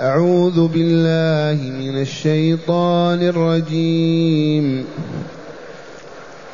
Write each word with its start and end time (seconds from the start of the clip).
أعوذ 0.00 0.68
بالله 0.68 1.70
من 1.70 2.00
الشيطان 2.00 3.22
الرجيم. 3.22 4.84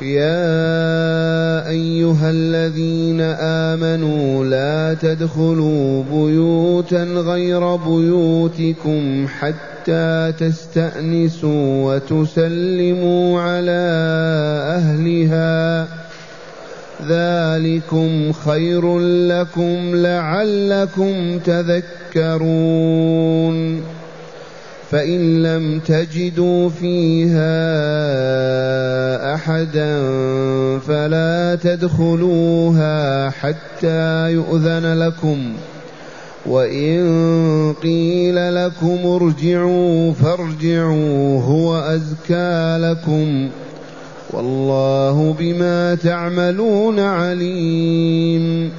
يا 0.01 1.67
أيها 1.69 2.29
الذين 2.29 3.21
آمنوا 3.21 4.45
لا 4.45 4.93
تدخلوا 4.93 6.03
بيوتا 6.03 7.03
غير 7.03 7.75
بيوتكم 7.75 9.27
حتى 9.27 10.33
تستأنسوا 10.39 11.95
وتسلموا 11.95 13.41
على 13.41 13.83
أهلها. 14.79 15.87
ذلكم 17.09 18.31
خير 18.31 18.99
لكم 18.99 19.95
لعلكم 19.95 21.39
تذكرون 21.39 22.83
فإن 24.91 25.43
لم 25.43 25.79
تجدوا 25.79 26.69
فيها 26.69 27.63
أحدا 29.35 29.99
فلا 30.79 31.57
تدخلوها 31.63 33.29
حتى 33.29 34.31
يؤذن 34.31 34.99
لكم 34.99 35.53
وإن 36.45 37.73
قيل 37.83 38.55
لكم 38.55 38.97
ارجعوا 39.05 40.13
فارجعوا 40.13 41.41
هو 41.41 41.79
أزكى 41.79 42.77
لكم 42.79 43.49
والله 44.33 45.35
بما 45.39 45.95
تعملون 45.95 46.99
عليم. 46.99 48.71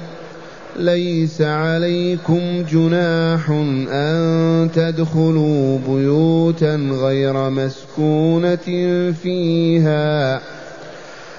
ليس 0.79 1.41
عليكم 1.41 2.63
جناح 2.71 3.49
أن 3.91 4.69
تدخلوا 4.75 5.79
بيوتا 5.87 6.75
غير 6.75 7.49
مسكونة 7.49 8.65
فيها. 9.23 10.41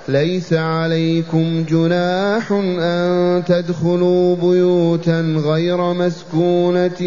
ليس 0.08 0.52
عليكم 0.52 1.64
جناح 1.70 2.52
أن 2.80 3.42
تدخلوا 3.46 4.36
بيوتا 4.36 5.20
غير 5.20 5.92
مسكونة 5.92 7.00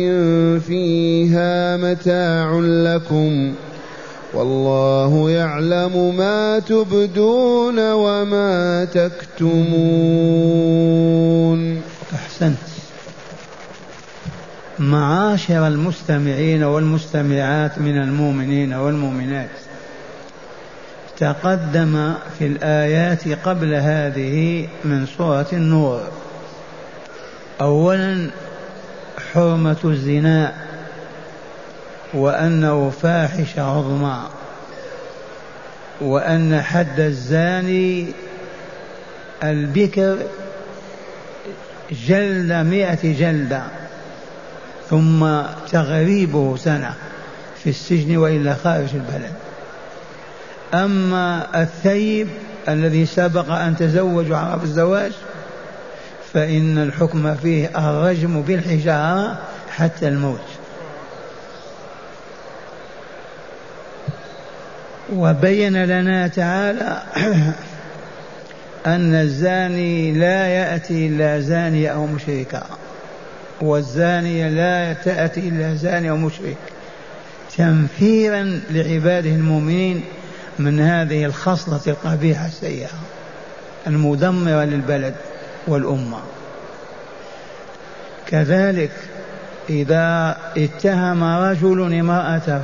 فيها. 0.59 1.77
متاع 1.77 2.59
لكم 2.59 3.53
والله 4.33 5.29
يعلم 5.29 6.15
ما 6.17 6.59
تبدون 6.59 7.91
وما 7.91 8.85
تكتمون. 8.85 9.59
أحسنت. 12.13 12.57
معاشر 14.79 15.67
المستمعين 15.67 16.63
والمستمعات 16.63 17.79
من 17.79 17.97
المؤمنين 18.01 18.73
والمؤمنات 18.73 19.49
تقدم 21.19 22.13
في 22.39 22.45
الآيات 22.47 23.27
قبل 23.27 23.73
هذه 23.73 24.67
من 24.85 25.05
سورة 25.17 25.47
النور. 25.53 26.01
اولا 27.61 28.29
حرمة 29.33 29.77
الزنا. 29.85 30.68
وأنه 32.13 32.89
فاحشة 33.01 33.61
عظمى 33.61 34.19
وأن 36.01 36.61
حد 36.61 36.99
الزاني 36.99 38.07
البكر 39.43 40.17
جلد 42.07 42.51
مئة 42.51 43.13
جلدة 43.19 43.63
ثم 44.89 45.41
تغريبه 45.71 46.57
سنة 46.57 46.93
في 47.63 47.69
السجن 47.69 48.17
وإلا 48.17 48.53
خارج 48.53 48.89
البلد. 48.93 49.33
أما 50.73 51.47
الثيب 51.61 52.27
الذي 52.69 53.05
سبق 53.05 53.51
أن 53.51 53.77
تزوج 53.77 54.31
وعرف 54.31 54.63
الزواج 54.63 55.11
فإن 56.33 56.77
الحكم 56.77 57.35
فيه 57.35 57.89
الرجم 57.89 58.41
بالحجارة 58.41 59.39
حتى 59.69 60.07
الموت. 60.07 60.58
وبين 65.15 65.85
لنا 65.85 66.27
تعالى 66.27 67.01
أن 68.85 69.15
الزاني 69.15 70.11
لا 70.11 70.47
يأتي 70.47 71.07
إلا 71.07 71.39
زانية 71.39 71.89
أو 71.89 72.05
مشركة. 72.05 72.63
والزانية 73.61 74.49
لا 74.49 74.93
تأتي 74.93 75.39
إلا 75.39 75.75
زاني 75.75 76.09
أو 76.09 76.17
مشرك. 76.17 76.57
تنفيرا 77.57 78.61
لعباده 78.69 79.29
المؤمنين 79.29 80.03
من 80.59 80.79
هذه 80.79 81.25
الخصلة 81.25 81.81
القبيحة 81.87 82.47
السيئة 82.47 82.89
المدمرة 83.87 84.63
للبلد 84.63 85.15
والأمة. 85.67 86.19
كذلك 88.27 88.91
إذا 89.69 90.37
اتهم 90.57 91.23
رجل 91.23 91.93
امرأته 91.93 92.61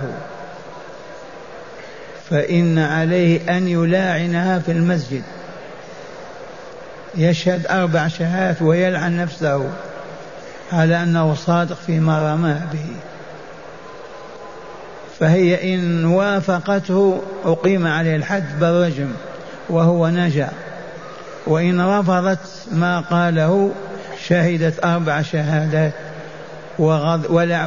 فإن 2.29 2.79
عليه 2.79 3.57
أن 3.57 3.67
يلاعنها 3.67 4.59
في 4.59 4.71
المسجد. 4.71 5.23
يشهد 7.17 7.67
أربع 7.67 8.07
شهادات 8.07 8.61
ويلعن 8.61 9.17
نفسه 9.17 9.69
على 10.73 11.03
أنه 11.03 11.33
صادق 11.33 11.77
فيما 11.87 12.33
رماه 12.33 12.61
به. 12.73 12.85
فهي 15.19 15.75
إن 15.75 16.05
وافقته 16.05 17.21
أقيم 17.45 17.87
عليه 17.87 18.15
الحد 18.15 18.59
بالرجم 18.59 19.11
وهو 19.69 20.09
نجا. 20.09 20.49
وإن 21.47 21.81
رفضت 21.81 22.39
ما 22.71 22.99
قاله 22.99 23.71
شهدت 24.27 24.85
أربع 24.85 25.21
شهادات 25.21 25.93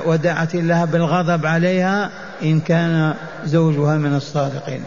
ودعت 0.06 0.54
الله 0.54 0.84
بالغضب 0.84 1.46
عليها 1.46 2.10
إن 2.42 2.60
كان 2.60 3.14
زوجها 3.44 3.96
من 3.98 4.16
الصادقين. 4.16 4.82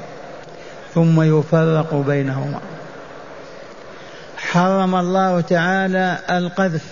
ثم 0.96 1.22
يفرق 1.22 1.94
بينهما. 2.08 2.60
حرم 4.38 4.96
الله 4.96 5.42
تعالى 5.42 6.18
القذف 6.30 6.86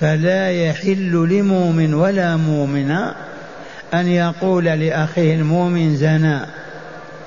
فلا 0.00 0.50
يحل 0.50 1.12
لمؤمن 1.12 1.94
ولا 1.94 2.36
مؤمنة 2.36 3.14
أن 3.94 4.08
يقول 4.08 4.64
لأخيه 4.64 5.34
المؤمن 5.34 5.96
زنا 5.96 6.46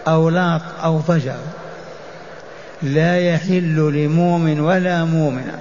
أو 0.08 0.30
لاط 0.30 0.62
أو 0.84 1.00
فجر. 1.00 1.38
لا 2.81 3.19
يحل 3.19 3.75
لمؤمن 3.94 4.59
ولا 4.59 5.06
مؤمنة 5.06 5.58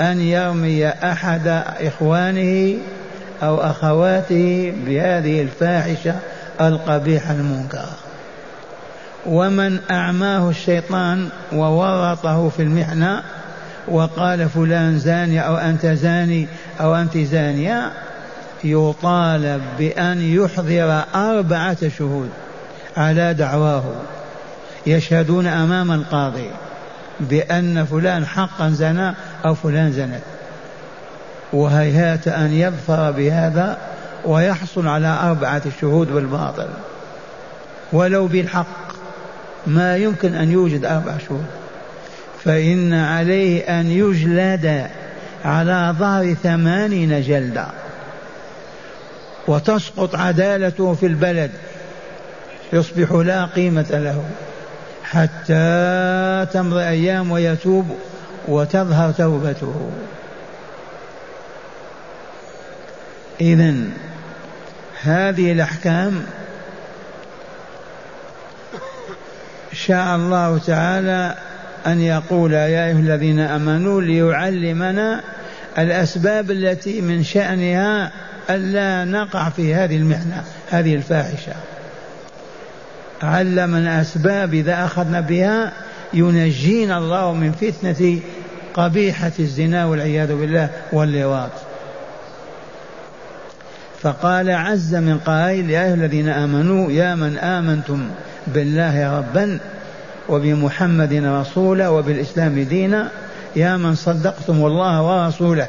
أن 0.00 0.20
يرمي 0.20 0.88
أحد 0.88 1.62
إخوانه 1.80 2.78
أو 3.42 3.60
أخواته 3.60 4.72
بهذه 4.86 5.42
الفاحشة 5.42 6.14
القبيحة 6.68 7.32
المنكرة 7.32 7.96
ومن 9.26 9.78
أعماه 9.90 10.50
الشيطان 10.50 11.28
وورطه 11.52 12.48
في 12.48 12.62
المحنة 12.62 13.22
وقال 13.88 14.48
فلان 14.48 14.98
زاني 14.98 15.46
أو 15.46 15.56
أنت 15.56 15.86
زاني 15.86 16.46
أو 16.80 16.94
أنت 16.94 17.18
زانية 17.18 17.92
يطالب 18.64 19.62
بأن 19.78 20.20
يحضر 20.20 21.02
أربعة 21.14 21.88
شهود 21.88 22.30
على 22.96 23.34
دعواه. 23.34 23.84
يشهدون 24.86 25.46
أمام 25.46 25.92
القاضي 25.92 26.50
بأن 27.20 27.84
فلان 27.84 28.26
حقا 28.26 28.68
زنا 28.68 29.14
أو 29.44 29.54
فلان 29.54 29.92
زنت. 29.92 30.22
وهيهات 31.52 32.28
أن 32.28 32.52
يظفر 32.52 33.10
بهذا 33.10 33.78
ويحصل 34.24 34.88
على 34.88 35.18
أربعة 35.22 35.62
شهود 35.80 36.12
بالباطل. 36.12 36.68
ولو 37.92 38.26
بالحق 38.26 38.92
ما 39.66 39.96
يمكن 39.96 40.34
أن 40.34 40.50
يوجد 40.50 40.84
أربع 40.84 41.18
شهود. 41.28 41.46
فإن 42.44 42.94
عليه 42.94 43.80
أن 43.80 43.90
يجلد 43.90 44.86
على 45.44 45.94
ظهر 45.98 46.34
ثمانين 46.34 47.22
جلدة 47.22 47.66
وتسقط 49.48 50.16
عدالته 50.16 50.94
في 50.94 51.06
البلد. 51.06 51.50
يصبح 52.72 53.12
لا 53.12 53.44
قيمة 53.44 53.86
له. 53.90 54.24
حتى 55.04 56.46
تمضي 56.52 56.82
أيام 56.82 57.30
ويتوب 57.30 57.96
وتظهر 58.48 59.12
توبته. 59.12 59.90
إذا 63.40 63.74
هذه 65.02 65.52
الأحكام 65.52 66.22
شاء 69.86 70.16
الله 70.16 70.58
تعالى 70.58 71.34
أن 71.86 72.00
يقول 72.00 72.52
يا 72.52 72.86
أيها 72.86 72.98
الذين 72.98 73.40
آمنوا 73.40 74.00
ليعلمنا 74.00 75.20
الأسباب 75.78 76.50
التي 76.50 77.00
من 77.00 77.24
شأنها 77.24 78.12
ألا 78.50 79.04
نقع 79.04 79.48
في 79.48 79.74
هذه 79.74 79.96
المحنة 79.96 80.44
هذه 80.70 80.94
الفاحشة. 80.94 81.52
علمنا 83.22 84.00
أسباب 84.00 84.54
إذا 84.54 84.84
أخذنا 84.84 85.20
بها 85.20 85.72
ينجينا 86.14 86.98
الله 86.98 87.32
من 87.32 87.52
فتنة 87.52 88.20
قبيحة 88.74 89.32
الزنا 89.38 89.86
والعياذ 89.86 90.34
بالله 90.34 90.70
واللواط. 90.92 91.50
فقال 94.02 94.50
عز 94.50 94.94
من 94.94 95.18
قائل 95.18 95.70
يا 95.70 95.84
أيها 95.84 95.94
الذين 95.94 96.28
آمنوا 96.28 96.92
يا 96.92 97.14
من 97.14 97.38
آمنتم 97.38 98.08
بالله 98.46 99.18
ربا 99.18 99.58
وبمحمد 100.28 101.12
رسولا 101.12 101.88
وبالإسلام 101.88 102.62
دينا 102.62 103.08
يا 103.56 103.76
من 103.76 103.94
صدقتم 103.94 104.66
الله 104.66 105.02
ورسوله. 105.02 105.68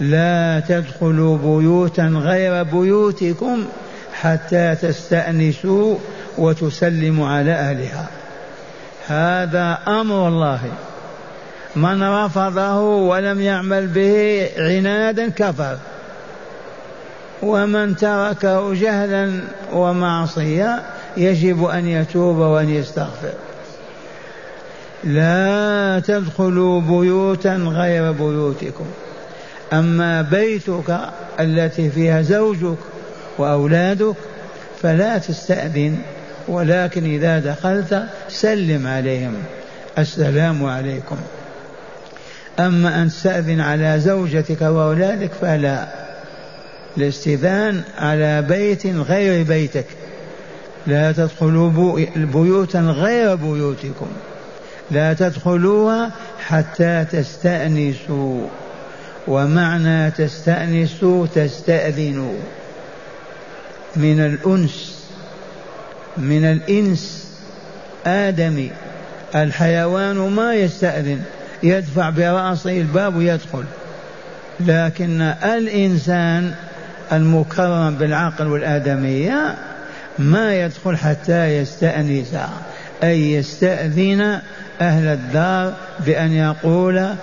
لا 0.00 0.62
تدخلوا 0.68 1.38
بيوتا 1.38 2.02
غير 2.02 2.62
بيوتكم 2.62 3.64
حتى 4.20 4.74
تستأنسوا 4.82 5.96
وتسلموا 6.38 7.28
على 7.28 7.52
أهلها. 7.52 8.06
هذا 9.08 9.78
أمر 9.88 10.28
الله. 10.28 10.60
من 11.76 12.02
رفضه 12.02 12.80
ولم 12.80 13.40
يعمل 13.40 13.86
به 13.86 14.48
عنادا 14.58 15.28
كفر. 15.28 15.76
ومن 17.42 17.96
تركه 17.96 18.74
جهلا 18.74 19.40
ومعصية 19.72 20.82
يجب 21.16 21.64
أن 21.64 21.88
يتوب 21.88 22.36
وأن 22.36 22.70
يستغفر. 22.70 23.32
لا 25.04 26.02
تدخلوا 26.06 26.80
بيوتا 26.80 27.56
غير 27.56 28.12
بيوتكم. 28.12 28.86
أما 29.72 30.22
بيتك 30.22 30.98
التي 31.40 31.90
فيها 31.90 32.22
زوجك 32.22 32.78
وأولادك 33.38 34.14
فلا 34.82 35.18
تستأذن 35.18 35.98
ولكن 36.48 37.04
إذا 37.04 37.38
دخلت 37.38 38.02
سلم 38.28 38.86
عليهم. 38.86 39.34
السلام 39.98 40.64
عليكم. 40.64 41.16
أما 42.58 43.02
أن 43.02 43.08
تستأذن 43.08 43.60
على 43.60 44.00
زوجتك 44.00 44.60
وأولادك 44.62 45.30
فلا. 45.40 45.99
الاستئذان 46.96 47.82
على 47.98 48.42
بيت 48.42 48.86
غير 48.86 49.44
بيتك. 49.44 49.86
لا 50.86 51.12
تدخلوا 51.12 51.98
بيوتا 52.16 52.80
غير 52.80 53.34
بيوتكم. 53.34 54.08
لا 54.90 55.12
تدخلوها 55.12 56.10
حتى 56.46 57.04
تستأنسوا. 57.12 58.46
ومعنى 59.28 60.10
تستأنسوا 60.10 61.26
تستأذنوا. 61.34 62.38
من 63.96 64.20
الأنس 64.20 65.00
من 66.16 66.44
الإنس 66.44 67.30
آدمي 68.06 68.70
الحيوان 69.34 70.16
ما 70.16 70.54
يستأذن 70.54 71.22
يدفع 71.62 72.10
برأسه 72.10 72.80
الباب 72.80 73.16
ويدخل. 73.16 73.64
لكن 74.60 75.20
الإنسان 75.44 76.54
المكرم 77.12 77.94
بالعقل 77.94 78.46
والآدمية 78.46 79.54
ما 80.18 80.54
يدخل 80.54 80.96
حتى 80.96 81.56
يستأنس 81.56 82.36
أي 83.02 83.32
يستأذن 83.32 84.40
أهل 84.80 85.06
الدار 85.06 85.72
بأن 86.00 86.32
يقول 86.32 87.14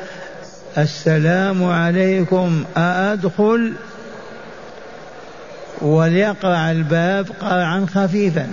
السلام 0.77 1.63
عليكم 1.63 2.63
أأدخل؟ 2.77 3.73
وليقرع 5.81 6.71
الباب 6.71 7.27
قرعا 7.41 7.85
خفيفا. 7.95 8.47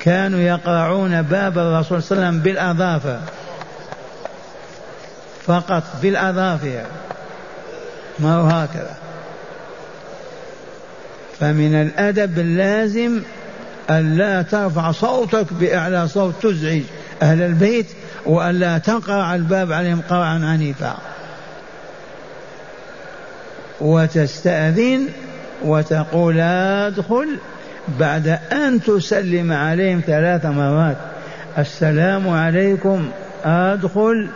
كانوا 0.00 0.40
يقرعون 0.40 1.22
باب 1.22 1.58
الرسول 1.58 2.02
صلى 2.02 2.16
الله 2.16 2.26
عليه 2.26 2.36
وسلم 2.36 2.42
بالأظافر 2.42 3.20
فقط 5.46 5.82
بالأظافر. 6.02 6.82
ما 8.18 8.34
هو 8.34 8.46
هكذا؟ 8.46 8.94
فمن 11.40 11.74
الأدب 11.74 12.38
اللازم 12.38 13.20
ألا 13.90 14.42
ترفع 14.42 14.92
صوتك 14.92 15.52
بأعلى 15.52 16.08
صوت 16.08 16.34
تزعج 16.42 16.82
أهل 17.22 17.42
البيت 17.42 17.86
وألا 18.26 18.78
تقرع 18.78 19.34
الباب 19.34 19.72
عليهم 19.72 20.00
قرعا 20.10 20.40
عنيفا. 20.44 20.96
وتستأذن 23.80 25.08
وتقول 25.64 26.40
أدخل 26.40 27.38
بعد 28.00 28.38
أن 28.52 28.82
تسلم 28.82 29.52
عليهم 29.52 30.02
ثلاث 30.06 30.46
مرات. 30.46 30.96
السلام 31.58 32.28
عليكم 32.28 33.10
أدخل. 33.44 34.28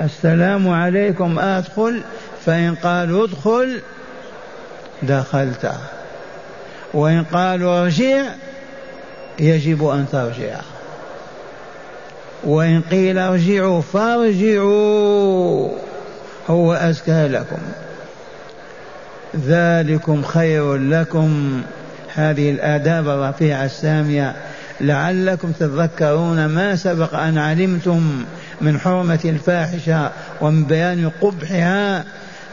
السلام 0.00 0.68
عليكم 0.68 1.38
أدخل. 1.38 2.00
فإن 2.46 2.74
قالوا 2.74 3.24
ادخل 3.24 3.80
دخلت. 5.02 5.72
وإن 6.94 7.24
قالوا 7.24 7.82
ارجع 7.82 8.22
يجب 9.38 9.86
أن 9.86 10.06
ترجع. 10.12 10.60
وإن 12.44 12.80
قيل 12.90 13.18
ارجعوا 13.18 13.80
فارجعوا 13.80 15.68
هو 16.50 16.74
أزكى 16.74 17.28
لكم. 17.28 17.58
ذلكم 19.36 20.22
خير 20.22 20.76
لكم. 20.76 21.62
هذه 22.14 22.50
الآداب 22.50 23.08
الرفيعة 23.08 23.64
السامية. 23.64 24.36
لعلكم 24.80 25.52
تذكرون 25.52 26.46
ما 26.46 26.76
سبق 26.76 27.14
أن 27.14 27.38
علمتم 27.38 28.24
من 28.60 28.80
حرمة 28.80 29.20
الفاحشة 29.24 30.10
ومن 30.40 30.64
بيان 30.64 31.10
قبحها. 31.20 32.04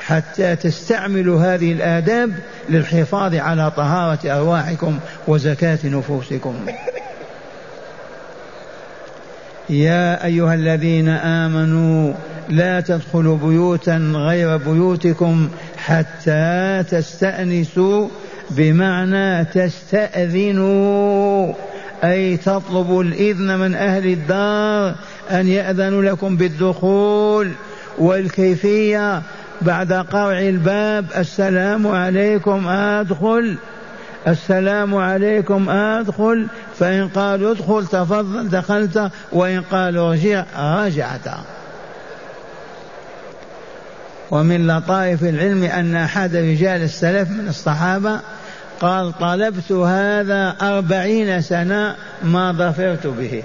حتى 0.07 0.55
تستعملوا 0.55 1.41
هذه 1.41 1.71
الآداب 1.71 2.31
للحفاظ 2.69 3.35
على 3.35 3.71
طهارة 3.71 4.19
أرواحكم 4.25 4.99
وزكاة 5.27 5.79
نفوسكم. 5.83 6.55
يا 9.69 10.25
أيها 10.25 10.53
الذين 10.53 11.09
آمنوا 11.09 12.13
لا 12.49 12.81
تدخلوا 12.81 13.37
بيوتا 13.37 13.97
غير 14.15 14.57
بيوتكم 14.57 15.49
حتى 15.77 16.83
تستأنسوا 16.89 18.07
بمعنى 18.49 19.45
تستأذنوا. 19.45 20.87
أي 22.03 22.37
تطلبوا 22.37 23.03
الإذن 23.03 23.59
من 23.59 23.75
أهل 23.75 24.05
الدار 24.05 24.95
أن 25.31 25.47
يأذنوا 25.47 26.01
لكم 26.01 26.37
بالدخول 26.37 27.51
والكيفية 27.97 29.21
بعد 29.61 29.93
قرع 29.93 30.39
الباب 30.39 31.05
السلام 31.17 31.87
عليكم 31.87 32.67
أدخل. 32.67 33.57
السلام 34.27 34.95
عليكم 34.95 35.69
أدخل. 35.69 36.47
فإن 36.79 37.07
قالوا 37.07 37.51
ادخل 37.51 37.87
تفضل 37.87 38.49
دخلت. 38.49 39.11
وإن 39.31 39.61
قالوا 39.61 40.09
ارجع 40.09 40.45
رجعت. 40.57 41.27
ومن 44.31 44.67
لطائف 44.67 45.23
العلم 45.23 45.63
أن 45.63 45.95
أحد 45.95 46.35
رجال 46.35 46.81
السلف 46.81 47.29
من 47.29 47.47
الصحابة 47.47 48.19
قال 48.79 49.17
طلبت 49.19 49.71
هذا 49.71 50.55
أربعين 50.61 51.41
سنة 51.41 51.95
ما 52.23 52.51
ظفرت 52.51 53.07
به. 53.07 53.43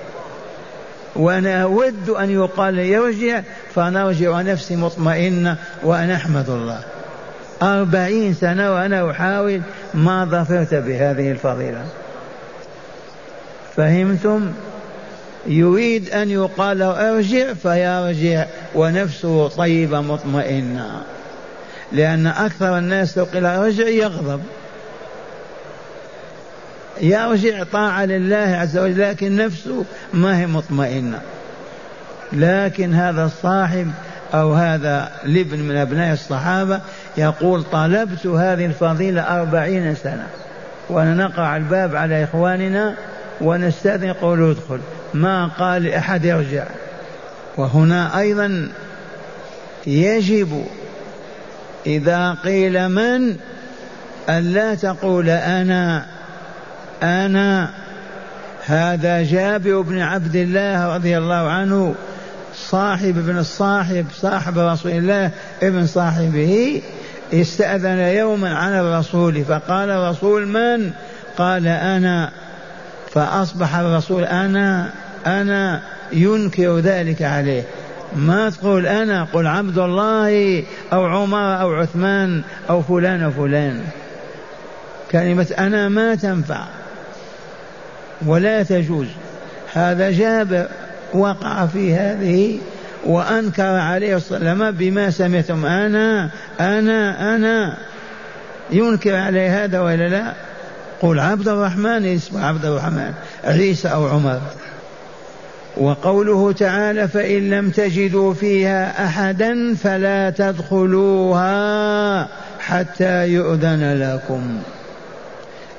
وأنا 1.16 1.62
أود 1.62 2.10
أن 2.10 2.30
يقال 2.30 2.78
يرجع 2.78 3.42
فنرجع 3.74 4.40
نفسي 4.40 4.76
مطمئنة 4.76 5.56
وأنا 5.82 6.14
أحمد 6.14 6.50
الله. 6.50 6.80
أربعين 7.62 8.34
سنة 8.34 8.74
وأنا 8.74 9.10
أحاول 9.10 9.60
ما 9.94 10.24
ظفرت 10.24 10.74
بهذه 10.74 11.30
الفضيلة. 11.30 11.84
فهمتم؟ 13.76 14.52
يريد 15.46 16.10
أن 16.10 16.30
يقال 16.30 16.82
أرجع 16.82 17.52
فيرجع 17.52 18.46
ونفسه 18.74 19.48
طيبة 19.48 20.00
مطمئنة. 20.00 21.02
لأن 21.92 22.26
أكثر 22.26 22.78
الناس 22.78 23.18
لو 23.18 23.24
قيل 23.24 23.46
أرجع 23.46 23.88
يغضب. 23.88 24.40
يرجع 27.02 27.62
طاعة 27.72 28.04
لله 28.04 28.56
عز 28.60 28.78
وجل 28.78 29.00
لكن 29.00 29.36
نفسه 29.36 29.84
ما 30.14 30.38
هي 30.38 30.46
مطمئنة. 30.46 31.20
لكن 32.32 32.94
هذا 32.94 33.24
الصاحب 33.24 33.90
أو 34.34 34.54
هذا 34.54 35.12
الابن 35.24 35.58
من 35.58 35.76
أبناء 35.76 36.12
الصحابة 36.12 36.80
يقول 37.16 37.64
طلبت 37.64 38.26
هذه 38.26 38.66
الفضيلة 38.66 39.22
أربعين 39.22 39.94
سنة 39.94 40.26
ونقع 40.90 41.56
الباب 41.56 41.96
على 41.96 42.24
إخواننا 42.24 42.94
ونستأذن 43.40 44.08
يقول 44.08 44.50
ادخل. 44.50 44.80
ما 45.14 45.46
قال 45.46 45.82
لأحد 45.82 46.24
يرجع. 46.24 46.64
وهنا 47.56 48.18
أيضا 48.18 48.68
يجب 49.86 50.66
إذا 51.86 52.36
قيل 52.44 52.88
من 52.88 53.36
ألا 54.28 54.74
تقول 54.74 55.28
أنا 55.28 56.06
أنا 57.02 57.70
هذا 58.66 59.22
جابر 59.22 59.80
بن 59.80 60.00
عبد 60.00 60.36
الله 60.36 60.94
رضي 60.94 61.18
الله 61.18 61.50
عنه 61.50 61.94
صاحب 62.54 63.18
ابن 63.18 63.38
الصاحب 63.38 64.06
صاحب 64.12 64.58
رسول 64.58 64.92
الله 64.92 65.30
ابن 65.62 65.86
صاحبه 65.86 66.82
استأذن 67.32 67.98
يوما 67.98 68.54
على 68.54 68.80
الرسول 68.80 69.44
فقال 69.44 69.90
الرسول 69.90 70.46
من؟ 70.46 70.90
قال 71.38 71.66
أنا. 71.66 72.30
فأصبح 73.14 73.76
الرسول 73.76 74.24
أنا 74.24 74.90
أنا 75.26 75.82
ينكر 76.12 76.78
ذلك 76.78 77.22
عليه. 77.22 77.62
ما 78.16 78.50
تقول 78.50 78.86
أنا؟ 78.86 79.26
قل 79.32 79.46
عبد 79.46 79.78
الله 79.78 80.64
أو 80.92 81.04
عمر 81.04 81.60
أو 81.60 81.74
عثمان 81.74 82.42
أو 82.70 82.82
فلان 82.82 83.24
وفلان 83.24 83.80
كلمة 85.10 85.46
أنا 85.58 85.88
ما 85.88 86.14
تنفع. 86.14 86.64
ولا 88.26 88.62
تجوز. 88.62 89.06
هذا 89.72 90.10
جابر 90.10 90.66
وقع 91.14 91.66
في 91.66 91.94
هذه 91.94 92.58
وأنكر 93.04 93.62
عليه 93.62 94.16
الصلاة 94.16 94.38
والسلام 94.38 94.70
بما 94.70 95.10
سمعتم. 95.10 95.66
أنا 95.66 96.30
أنا 96.60 97.34
أنا. 97.34 97.76
ينكر 98.70 99.16
عليه 99.16 99.64
هذا 99.64 99.80
ولا 99.80 100.08
لا؟ 100.08 100.32
قل 101.00 101.20
عبد 101.20 101.48
الرحمن 101.48 102.14
اسمه 102.14 102.46
عبد 102.46 102.64
الرحمن 102.64 103.12
عيسى 103.44 103.88
أو 103.88 104.08
عمر. 104.08 104.40
وقوله 105.76 106.52
تعالى 106.52 107.08
فإن 107.08 107.50
لم 107.50 107.70
تجدوا 107.70 108.34
فيها 108.34 109.04
أحدا 109.06 109.74
فلا 109.74 110.30
تدخلوها 110.30 111.48
حتى 112.60 113.28
يؤذن 113.28 113.98
لكم. 113.98 114.58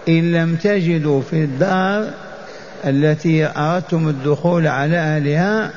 إن 0.09 0.31
لم 0.31 0.55
تجدوا 0.55 1.21
في 1.21 1.43
الدار 1.43 2.09
التي 2.85 3.45
أردتم 3.57 4.09
الدخول 4.09 4.67
على 4.67 4.97
أهلها 4.97 5.71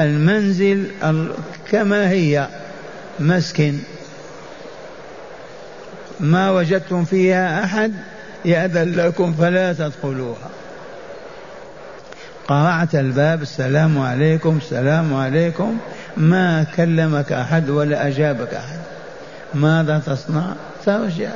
المنزل 0.00 0.86
كما 1.70 2.10
هي 2.10 2.48
مسكن. 3.20 3.78
ما 6.20 6.50
وجدتم 6.50 7.04
فيها 7.04 7.64
أحد 7.64 7.92
يأذن 8.44 8.92
لكم 8.92 9.32
فلا 9.32 9.72
تدخلوها. 9.72 10.50
قرعت 12.48 12.94
الباب 12.94 13.42
السلام 13.42 13.98
عليكم 13.98 14.56
السلام 14.56 15.14
عليكم. 15.14 15.78
ما 16.16 16.66
كلمك 16.76 17.32
أحد 17.32 17.70
ولا 17.70 18.08
أجابك 18.08 18.54
أحد. 18.54 18.78
ماذا 19.54 20.02
تصنع؟ 20.06 20.54
ترجع. 20.86 21.30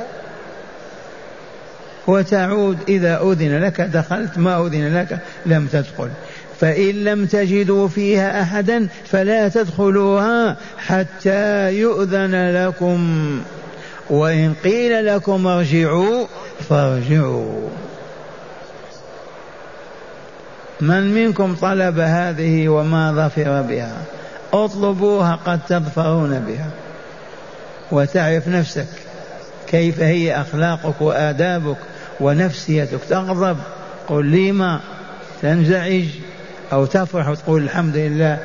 وتعود 2.07 2.77
إذا 2.87 3.21
أذن 3.21 3.63
لك 3.63 3.81
دخلت 3.81 4.37
ما 4.37 4.67
أذن 4.67 4.97
لك 4.97 5.19
لم 5.45 5.67
تدخل. 5.67 6.09
فإن 6.59 7.03
لم 7.03 7.25
تجدوا 7.25 7.87
فيها 7.87 8.41
أحدا 8.41 8.87
فلا 9.05 9.47
تدخلوها 9.49 10.57
حتى 10.77 11.71
يؤذن 11.73 12.51
لكم. 12.51 13.41
وإن 14.09 14.53
قيل 14.63 15.05
لكم 15.05 15.47
ارجعوا 15.47 16.25
فارجعوا. 16.69 17.69
من 20.81 21.13
منكم 21.13 21.55
طلب 21.55 21.99
هذه 21.99 22.69
وما 22.69 23.11
ظفر 23.11 23.61
بها؟ 23.61 23.97
اطلبوها 24.53 25.39
قد 25.45 25.59
تظفرون 25.69 26.39
بها. 26.39 26.69
وتعرف 27.91 28.47
نفسك 28.47 28.87
كيف 29.67 29.99
هي 29.99 30.41
أخلاقك 30.41 31.01
وآدابك. 31.01 31.77
ونفسيتك 32.19 32.99
تغضب 33.09 33.57
قل 34.07 34.25
لي 34.25 34.51
ما 34.51 34.79
تنزعج 35.41 36.05
أو 36.73 36.85
تفرح 36.85 37.27
وتقول 37.27 37.63
الحمد 37.63 37.97
لله 37.97 38.39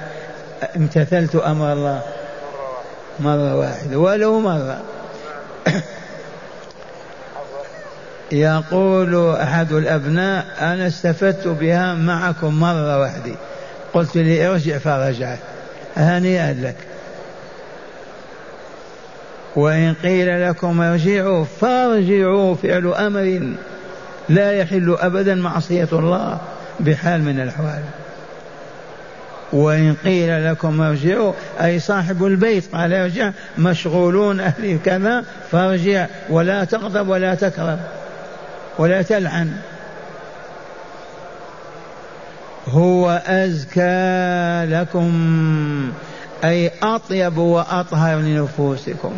امتثلت 0.76 1.36
أمر 1.36 1.72
الله. 1.72 2.02
مرة 3.20 3.56
واحدة 3.56 3.98
ولو 3.98 4.40
مرة. 4.40 4.82
يقول 8.32 9.36
أحد 9.36 9.72
الأبناء 9.72 10.46
أنا 10.60 10.86
استفدت 10.86 11.48
بها 11.48 11.94
معكم 11.94 12.60
مرة 12.60 12.98
واحدة. 12.98 13.34
قلت 13.94 14.16
لي 14.16 14.46
ارجع 14.46 14.78
فرجعت. 14.78 15.38
هنيئا 15.96 16.52
لك. 16.52 16.76
وإن 19.56 19.94
قيل 20.02 20.48
لكم 20.48 20.80
ارجعوا 20.80 21.44
فارجعوا 21.44 22.54
فعل 22.54 22.86
أمر 22.86 23.54
لا 24.28 24.52
يحل 24.52 24.96
أبدا 25.00 25.34
معصية 25.34 25.88
الله 25.92 26.38
بحال 26.80 27.22
من 27.22 27.40
الأحوال. 27.40 27.82
وإن 29.52 29.96
قيل 30.04 30.50
لكم 30.50 30.80
ارجعوا 30.80 31.32
أي 31.62 31.80
صاحب 31.80 32.24
البيت 32.24 32.74
قال 32.74 32.92
ارجع 32.92 33.30
مشغولون 33.58 34.40
أهلي 34.40 34.78
كذا 34.78 35.24
فارجع 35.50 36.06
ولا 36.30 36.64
تغضب 36.64 37.08
ولا 37.08 37.34
تكرم 37.34 37.80
ولا 38.78 39.02
تلعن. 39.02 39.52
هو 42.68 43.22
أزكى 43.26 44.66
لكم 44.74 45.12
أي 46.44 46.70
أطيب 46.82 47.38
وأطهر 47.38 48.18
لنفوسكم. 48.18 49.12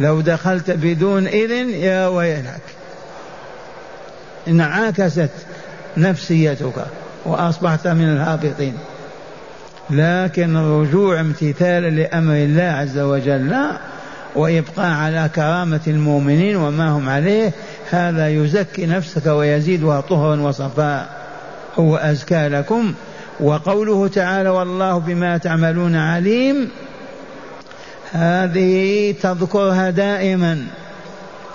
لو 0.00 0.20
دخلت 0.20 0.70
بدون 0.70 1.26
إذن 1.26 1.70
يا 1.70 2.06
ويلك. 2.06 2.60
انعكست 4.48 5.30
نفسيتك 5.96 6.74
وأصبحت 7.24 7.86
من 7.86 8.08
الهابطين. 8.08 8.74
لكن 9.90 10.56
الرجوع 10.56 11.20
امتثالا 11.20 11.90
لأمر 11.90 12.34
الله 12.34 12.62
عز 12.62 12.98
وجل 12.98 13.56
وإبقاء 14.34 14.90
على 14.90 15.30
كرامة 15.34 15.80
المؤمنين 15.86 16.56
وما 16.56 16.88
هم 16.88 17.08
عليه 17.08 17.52
هذا 17.90 18.28
يزكي 18.28 18.86
نفسك 18.86 19.26
ويزيدها 19.26 20.00
طهرا 20.00 20.40
وصفاء. 20.40 21.08
هو 21.78 21.96
أزكى 21.96 22.48
لكم 22.48 22.94
وقوله 23.40 24.08
تعالى 24.08 24.48
والله 24.48 24.98
بما 24.98 25.38
تعملون 25.38 25.96
عليم 25.96 26.70
هذه 28.12 29.14
تذكرها 29.22 29.90
دائما 29.90 30.66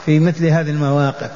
في 0.05 0.19
مثل 0.19 0.45
هذه 0.45 0.69
المواقف. 0.69 1.31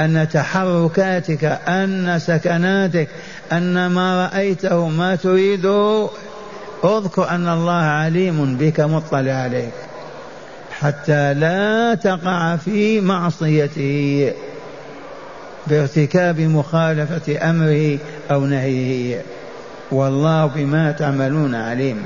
أن 0.00 0.28
تحركاتك 0.32 1.44
أن 1.68 2.18
سكناتك 2.18 3.08
أن 3.52 3.86
ما 3.86 4.26
رأيته 4.26 4.88
ما 4.88 5.16
تريده 5.16 6.08
اذكر 6.84 7.28
أن 7.28 7.48
الله 7.48 7.72
عليم 7.72 8.56
بك 8.56 8.80
مطلع 8.80 9.32
عليك. 9.32 9.72
حتى 10.80 11.34
لا 11.34 11.94
تقع 11.94 12.56
في 12.56 13.00
معصيته 13.00 14.32
بارتكاب 15.66 16.40
مخالفة 16.40 17.50
أمره 17.50 17.98
أو 18.30 18.46
نهيه. 18.46 19.22
والله 19.90 20.46
بما 20.46 20.92
تعملون 20.92 21.54
عليم. 21.54 22.04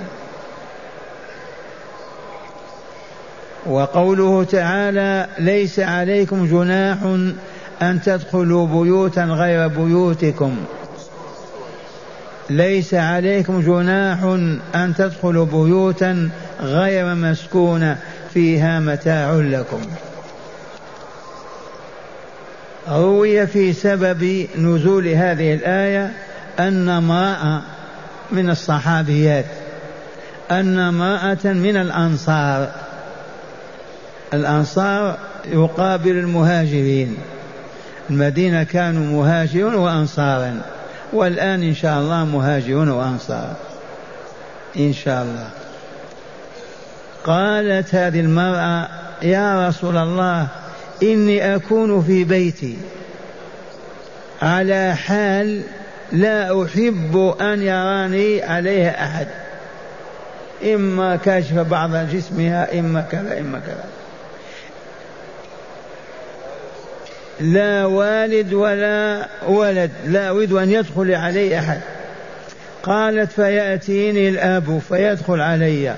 وقوله 3.68 4.44
تعالى 4.44 5.26
ليس 5.38 5.80
عليكم 5.80 6.46
جناح 6.46 6.98
أن 7.82 8.02
تدخلوا 8.02 8.66
بيوتا 8.66 9.24
غير 9.24 9.68
بيوتكم. 9.68 10.56
ليس 12.50 12.94
عليكم 12.94 13.60
جناح 13.60 14.22
أن 14.74 14.94
تدخلوا 14.98 15.46
بيوتا 15.46 16.30
غير 16.60 17.14
مسكونة 17.14 17.98
فيها 18.34 18.80
متاع 18.80 19.32
لكم. 19.32 19.80
روي 22.88 23.46
في 23.46 23.72
سبب 23.72 24.46
نزول 24.58 25.08
هذه 25.08 25.54
الآية 25.54 26.12
أن 26.58 26.88
امرأة 26.88 27.62
من 28.32 28.50
الصحابيات 28.50 29.44
أن 30.50 30.78
امرأة 30.78 31.52
من 31.52 31.76
الأنصار 31.76 32.87
الأنصار 34.34 35.18
يقابل 35.44 36.10
المهاجرين. 36.10 37.16
المدينة 38.10 38.62
كانوا 38.62 39.22
مهاجرون 39.22 39.74
وأنصارا. 39.74 40.60
والآن 41.12 41.62
إن 41.62 41.74
شاء 41.74 41.98
الله 41.98 42.24
مهاجرون 42.24 42.88
وأنصار 42.88 43.54
إن 44.76 44.92
شاء 44.92 45.22
الله. 45.22 45.48
قالت 47.24 47.94
هذه 47.94 48.20
المرأة 48.20 48.88
يا 49.22 49.68
رسول 49.68 49.96
الله 49.96 50.46
إني 51.02 51.54
أكون 51.54 52.02
في 52.02 52.24
بيتي. 52.24 52.76
على 54.42 54.94
حال 54.94 55.62
لا 56.12 56.64
أحب 56.64 57.34
أن 57.40 57.62
يراني 57.62 58.42
عليها 58.42 59.04
أحد. 59.04 59.26
إما 60.74 61.16
كاشف 61.16 61.58
بعض 61.58 61.90
جسمها 61.96 62.78
إما 62.80 63.00
كذا 63.00 63.40
إما 63.40 63.58
كذا. 63.58 63.84
لا 67.40 67.84
والد 67.84 68.52
ولا 68.52 69.28
ولد 69.46 69.90
لا 70.06 70.30
أريد 70.30 70.52
أن 70.52 70.70
يدخل 70.70 71.14
علي 71.14 71.58
أحد. 71.58 71.80
قالت 72.82 73.32
فيأتيني 73.32 74.28
الأب 74.28 74.80
فيدخل 74.88 75.40
علي 75.40 75.94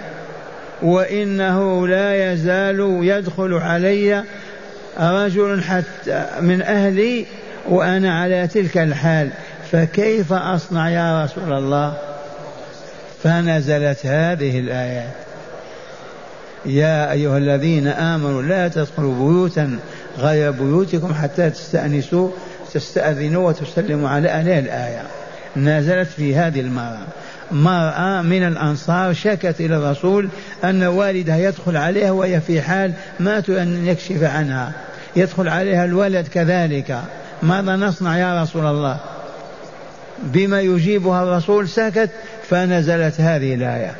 وإنه 0.83 1.89
لا 1.89 2.33
يزال 2.33 2.99
يدخل 3.03 3.55
علي 3.55 4.25
رجل 5.01 5.63
حتى 5.63 6.27
من 6.41 6.63
أهلي 6.63 7.27
وأنا 7.69 8.21
على 8.21 8.47
تلك 8.47 8.79
الحال. 8.79 9.29
فكيف 9.73 10.33
أصنع 10.33 10.91
يا 10.91 11.25
رسول 11.25 11.53
الله؟ 11.53 11.97
فنزلت 13.23 14.07
هذه 14.07 14.59
الآيات. 14.59 15.15
يا 16.67 17.13
أيها 17.13 17.39
الذين 17.39 17.89
آمنوا 17.89 18.43
لا 18.43 18.69
تدخلوا 18.69 19.15
بيوتا 19.15 19.79
غير 20.21 20.51
بيوتكم 20.51 21.15
حتى 21.15 21.51
تستأنسوا 21.51 22.31
تستأذنوا 22.75 23.49
وتسلموا 23.49 24.09
على 24.09 24.29
أهل 24.29 24.49
الآية. 24.49 25.03
نزلت 25.57 26.09
في 26.09 26.37
هذه 26.37 26.61
المرأة. 26.61 27.07
مرأة 27.53 28.23
من 28.23 28.47
الأنصار 28.47 29.13
شكت 29.13 29.55
إلى 29.61 29.77
الرسول 29.77 30.29
أن 30.65 30.83
والدها 30.83 31.37
يدخل 31.37 31.77
عليها 31.77 32.11
وهي 32.11 32.41
في 32.41 32.63
حال 32.63 32.93
ما 33.21 33.43
أن 33.49 33.87
يكشف 33.87 34.23
عنها. 34.23 34.73
يدخل 35.17 35.49
عليها 35.49 35.85
الولد 35.85 36.29
كذلك. 36.29 37.01
ماذا 37.43 37.77
نصنع 37.77 38.19
يا 38.19 38.43
رسول 38.43 38.67
الله؟ 38.67 38.97
بما 40.23 40.61
يجيبها 40.61 41.23
الرسول 41.23 41.69
سكت 41.69 42.11
فنزلت 42.49 43.21
هذه 43.21 43.55
الآية. 43.55 43.95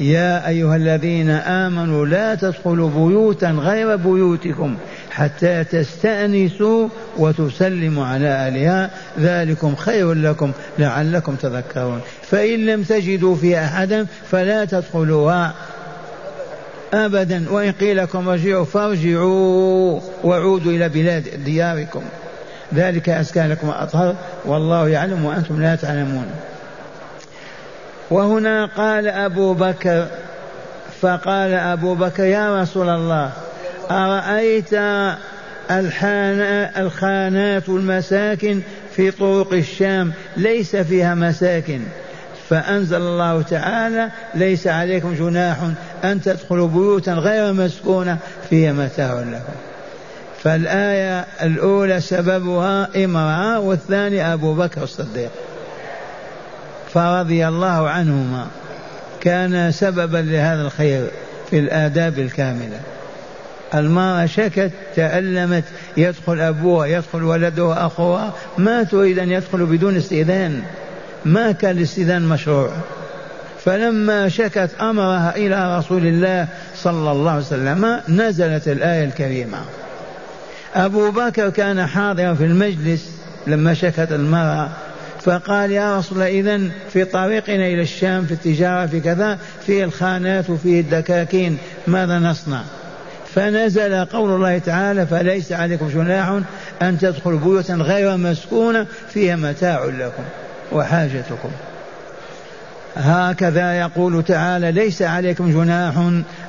يا 0.00 0.48
أيها 0.48 0.76
الذين 0.76 1.30
آمنوا 1.30 2.06
لا 2.06 2.34
تدخلوا 2.34 2.90
بيوتا 2.90 3.50
غير 3.50 3.96
بيوتكم 3.96 4.76
حتى 5.10 5.64
تستأنسوا 5.64 6.88
وتسلموا 7.18 8.06
على 8.06 8.28
أهلها. 8.28 8.90
ذلكم 9.18 9.74
خير 9.74 10.12
لكم 10.12 10.52
لعلكم 10.78 11.34
تذكرون. 11.34 12.00
فإن 12.22 12.66
لم 12.66 12.82
تجدوا 12.82 13.36
في 13.36 13.58
أحدا 13.58 14.06
فلا 14.30 14.64
تدخلوها 14.64 15.54
أبدا. 16.94 17.50
وإن 17.50 17.72
قيل 17.72 17.96
لكم 17.96 18.28
ارجعوا 18.28 18.64
فارجعوا 18.64 20.00
وعودوا 20.24 20.72
إلى 20.72 20.88
بلاد 20.88 21.24
دياركم. 21.44 22.02
ذلك 22.74 23.08
أزكى 23.08 23.40
لكم 23.40 23.68
وأطهر. 23.68 24.14
والله 24.44 24.88
يعلم 24.88 25.24
وأنتم 25.24 25.62
لا 25.62 25.74
تعلمون. 25.74 26.26
وهنا 28.10 28.66
قال 28.66 29.08
أبو 29.08 29.54
بكر 29.54 30.06
فقال 31.00 31.54
أبو 31.54 31.94
بكر 31.94 32.24
يا 32.24 32.62
رسول 32.62 32.88
الله 32.88 33.30
أرأيت 33.90 34.74
الخانات 36.78 37.68
المساكن 37.68 38.60
في 38.96 39.10
طرق 39.10 39.52
الشام؟ 39.52 40.12
ليس 40.36 40.76
فيها 40.76 41.14
مساكن. 41.14 41.80
فأنزل 42.48 42.96
الله 42.96 43.42
تعالى 43.42 44.08
ليس 44.34 44.66
عليكم 44.66 45.14
جناح 45.14 45.56
أن 46.04 46.22
تدخلوا 46.22 46.68
بيوتا 46.68 47.12
غير 47.12 47.52
مسكونة 47.52 48.18
فيها 48.50 48.72
متاع 48.72 49.12
لكم. 49.12 49.54
فالآية 50.42 51.26
الأولى 51.42 52.00
سببها 52.00 52.88
امرأة 53.04 53.60
والثاني 53.60 54.32
أبو 54.32 54.54
بكر 54.54 54.82
الصديق. 54.82 55.30
فرضي 56.94 57.48
الله 57.48 57.88
عنهما 57.88 58.46
كان 59.20 59.72
سببا 59.72 60.18
لهذا 60.18 60.62
الخير 60.62 61.06
في 61.50 61.58
الآداب 61.58 62.18
الكاملة. 62.18 62.80
المرأة 63.74 64.26
شكت 64.26 64.70
تألمت 64.96 65.64
يدخل 65.96 66.40
أبوها 66.40 66.86
يدخل 66.86 67.22
ولدها 67.22 67.86
أخوها 67.86 68.32
ما 68.58 68.82
تريد 68.82 69.18
أن 69.18 69.30
يدخلوا 69.30 69.66
بدون 69.66 69.96
استئذان. 69.96 70.62
ما 71.24 71.52
كان 71.52 71.76
الاستئذان 71.76 72.22
مشروع. 72.22 72.70
فلما 73.64 74.28
شكت 74.28 74.70
أمرها 74.80 75.36
إلى 75.36 75.78
رسول 75.78 76.06
الله 76.06 76.48
صلى 76.76 77.12
الله 77.12 77.30
عليه 77.30 77.40
وسلم 77.40 78.00
نزلت 78.08 78.68
الآية 78.68 79.04
الكريمة. 79.04 79.58
أبو 80.74 81.10
بكر 81.10 81.50
كان 81.50 81.86
حاضرا 81.86 82.34
في 82.34 82.44
المجلس 82.44 83.10
لما 83.46 83.74
شكت 83.74 84.08
المرأة 84.12 84.68
فقال 85.22 85.70
يا 85.70 85.98
رسول 85.98 86.22
الله 86.22 86.40
إذا 86.40 86.70
في 86.92 87.04
طريقنا 87.04 87.66
إلى 87.66 87.82
الشام 87.82 88.26
في 88.26 88.32
التجارة 88.32 88.86
في 88.86 89.00
كذا 89.00 89.38
في 89.66 89.84
الخانات 89.84 90.50
وفي 90.50 90.80
الدكاكين 90.80 91.58
ماذا 91.86 92.18
نصنع؟ 92.18 92.62
فنزل 93.34 94.04
قول 94.04 94.30
الله 94.30 94.58
تعالى 94.58 95.06
فليس 95.06 95.52
عليكم 95.52 95.88
جناح 95.88 96.40
أن 96.82 96.98
تدخلوا 96.98 97.38
بيوتا 97.38 97.74
غير 97.74 98.16
مسكونة 98.16 98.86
فيها 99.08 99.36
متاع 99.36 99.84
لكم 99.84 100.22
وحاجتكم. 100.72 101.50
هكذا 102.96 103.78
يقول 103.78 104.24
تعالى 104.24 104.72
ليس 104.72 105.02
عليكم 105.02 105.52
جناح 105.52 105.96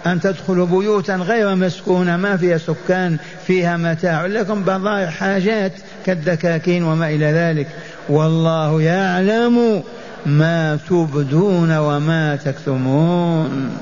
أن 0.05 0.21
تدخلوا 0.21 0.65
بيوتا 0.65 1.15
غير 1.15 1.55
مسكونة 1.55 2.17
ما 2.17 2.37
فيها 2.37 2.57
سكان 2.57 3.17
فيها 3.47 3.77
متاع 3.77 4.25
لكم 4.25 4.63
بضائع 4.63 5.09
حاجات 5.09 5.71
كالدكاكين 6.05 6.83
وما 6.83 7.09
إلى 7.09 7.25
ذلك. 7.25 7.67
والله 8.09 8.81
يعلم 8.81 9.83
ما 10.25 10.79
تبدون 10.89 11.77
وما 11.77 12.35
تكتمون. 12.35 13.77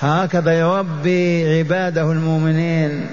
هكذا 0.00 0.52
يربي 0.52 1.58
عباده 1.58 2.12
المؤمنين 2.12 3.06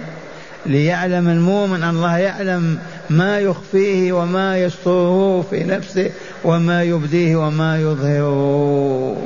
ليعلم 0.65 1.29
المؤمن 1.29 1.83
أن 1.83 1.89
الله 1.89 2.17
يعلم 2.17 2.77
ما 3.09 3.39
يخفيه 3.39 4.13
وما 4.13 4.57
يستره 4.57 5.41
في 5.41 5.63
نفسه 5.63 6.09
وما 6.43 6.83
يبديه 6.83 7.35
وما 7.35 7.77
يظهره. 7.77 9.17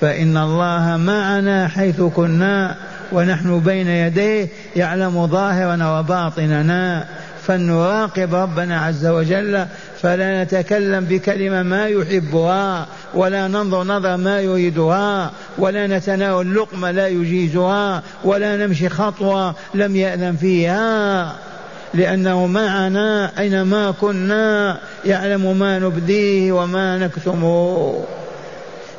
فإن 0.00 0.36
الله 0.36 0.96
معنا 0.96 1.68
حيث 1.68 2.00
كنا 2.00 2.76
ونحن 3.12 3.60
بين 3.60 3.88
يديه 3.88 4.48
يعلم 4.76 5.26
ظاهرنا 5.26 5.98
وباطننا. 5.98 7.04
فلنراقب 7.46 8.34
ربنا 8.34 8.80
عز 8.80 9.06
وجل 9.06 9.66
فلا 10.02 10.44
نتكلم 10.44 11.04
بكلمة 11.04 11.62
ما 11.62 11.88
يحبها 11.88 12.86
ولا 13.14 13.48
ننظر 13.48 13.84
نظر 13.84 14.16
ما 14.16 14.40
يريدها 14.40 15.30
ولا 15.58 15.86
نتناول 15.86 16.54
لقمة 16.54 16.90
لا 16.90 17.08
يجيزها 17.08 18.02
ولا 18.24 18.56
نمشي 18.56 18.88
خطوة 18.88 19.54
لم 19.74 19.96
يأذن 19.96 20.36
فيها. 20.36 21.32
لأنه 21.94 22.46
معنا 22.46 23.30
أينما 23.38 23.90
كنا 24.00 24.78
يعلم 25.04 25.58
ما 25.58 25.78
نبديه 25.78 26.52
وما 26.52 26.98
نكتمه. 26.98 28.04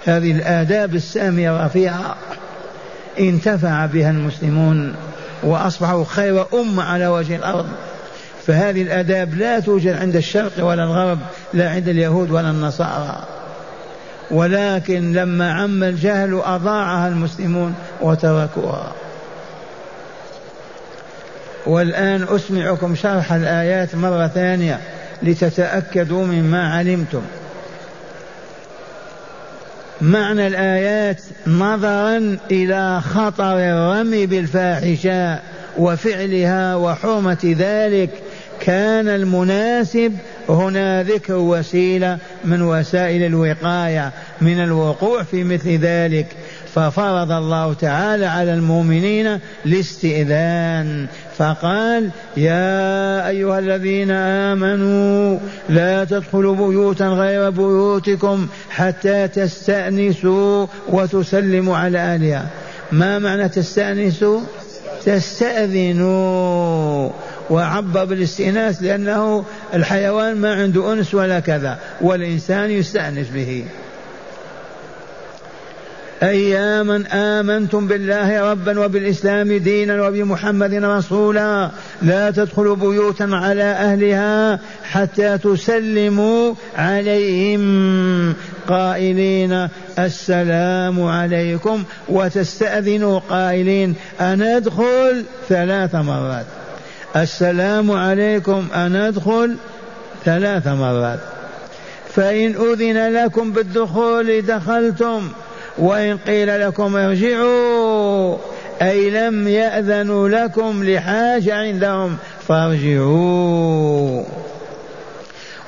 هذه 0.05 0.31
الآداب 0.31 0.95
السامية 0.95 1.55
الرفيعة. 1.59 2.15
انتفع 3.19 3.85
بها 3.85 4.09
المسلمون 4.09 4.95
وأصبحوا 5.43 6.05
خير 6.05 6.45
أمة 6.53 6.83
على 6.83 7.07
وجه 7.07 7.35
الأرض. 7.35 7.67
فهذه 8.47 8.81
الآداب 8.81 9.35
لا 9.35 9.59
توجد 9.59 9.95
عند 9.95 10.15
الشرق 10.15 10.65
ولا 10.65 10.83
الغرب 10.83 11.19
لا 11.53 11.69
عند 11.69 11.87
اليهود 11.87 12.31
ولا 12.31 12.49
النصارى. 12.49 13.23
ولكن 14.31 15.13
لما 15.13 15.53
عم 15.53 15.83
الجهل 15.83 16.33
أضاعها 16.33 17.07
المسلمون 17.07 17.75
وتركوها. 18.01 18.91
والآن 21.65 22.25
أسمعكم 22.29 22.95
شرح 22.95 23.33
الآيات 23.33 23.95
مرة 23.95 24.27
ثانية 24.27 24.79
لتتأكدوا 25.23 26.25
مما 26.25 26.73
علمتم. 26.73 27.21
معنى 30.01 30.47
الآيات 30.47 31.21
نظرا 31.47 32.37
إلى 32.51 33.01
خطر 33.01 33.57
الرمي 33.59 34.25
بالفاحشة 34.25 35.39
وفعلها 35.77 36.75
وحرمة 36.75 37.55
ذلك 37.59 38.09
كان 38.67 39.07
المناسب 39.07 40.13
هنا 40.49 41.03
ذكر 41.03 41.33
وسيلة 41.33 42.17
من 42.45 42.61
وسائل 42.61 43.23
الوقاية 43.23 44.11
من 44.41 44.63
الوقوع 44.63 45.23
في 45.23 45.43
مثل 45.43 45.77
ذلك. 45.77 46.27
ففرض 46.73 47.31
الله 47.31 47.73
تعالى 47.73 48.25
على 48.25 48.53
المؤمنين 48.53 49.39
الاستئذان. 49.65 51.07
فقال 51.37 52.09
يا 52.37 53.27
أيها 53.27 53.59
الذين 53.59 54.11
آمنوا 54.11 55.39
لا 55.69 56.03
تدخلوا 56.03 56.55
بيوتا 56.55 57.07
غير 57.07 57.49
بيوتكم 57.49 58.47
حتى 58.69 59.27
تستأنسوا 59.27 60.67
وتسلموا 60.89 61.77
على 61.77 61.99
أهلها. 61.99 62.47
ما 62.91 63.19
معنى 63.19 63.49
تستأنسوا؟ 63.49 64.41
تستأذنوا. 65.05 67.09
وعبر 67.49 68.05
بالاستئناس 68.05 68.81
لأنه 68.81 69.45
الحيوان 69.73 70.35
ما 70.35 70.53
عنده 70.53 70.93
أنس 70.93 71.13
ولا 71.13 71.39
كذا 71.39 71.77
والإنسان 72.01 72.71
يستأنس 72.71 73.27
به. 73.27 73.65
أياما 76.23 77.03
آمنتم 77.13 77.87
بالله 77.87 78.51
ربا 78.51 78.79
وبالإسلام 78.79 79.57
دينا 79.57 80.07
وبمحمد 80.07 80.73
رسولا. 80.73 81.69
لا 82.01 82.31
تدخلوا 82.31 82.75
بيوتا 82.75 83.23
على 83.23 83.63
أهلها 83.63 84.59
حتى 84.83 85.37
تسلموا 85.37 86.53
عليهم. 86.77 88.33
قائلين 88.67 89.67
السلام 89.99 91.01
عليكم 91.01 91.83
وتستأذنوا 92.09 93.19
قائلين 93.19 93.95
أنا 94.21 94.57
أدخل 94.57 95.23
ثلاث 95.49 95.95
مرات. 95.95 96.45
السلام 97.15 97.91
عليكم 97.91 98.67
أنا 98.75 99.07
أدخل 99.07 99.55
ثلاث 100.25 100.67
مرات. 100.67 101.19
فإن 102.15 102.55
أذن 102.55 103.13
لكم 103.13 103.51
بالدخول 103.51 104.41
دخلتم 104.41 105.29
وإن 105.77 106.17
قيل 106.17 106.61
لكم 106.61 106.95
ارجعوا 106.95 108.37
أي 108.81 109.09
لم 109.09 109.47
يأذنوا 109.47 110.29
لكم 110.29 110.83
لحاجة 110.83 111.55
عندهم 111.55 112.17
فارجعوا. 112.47 114.23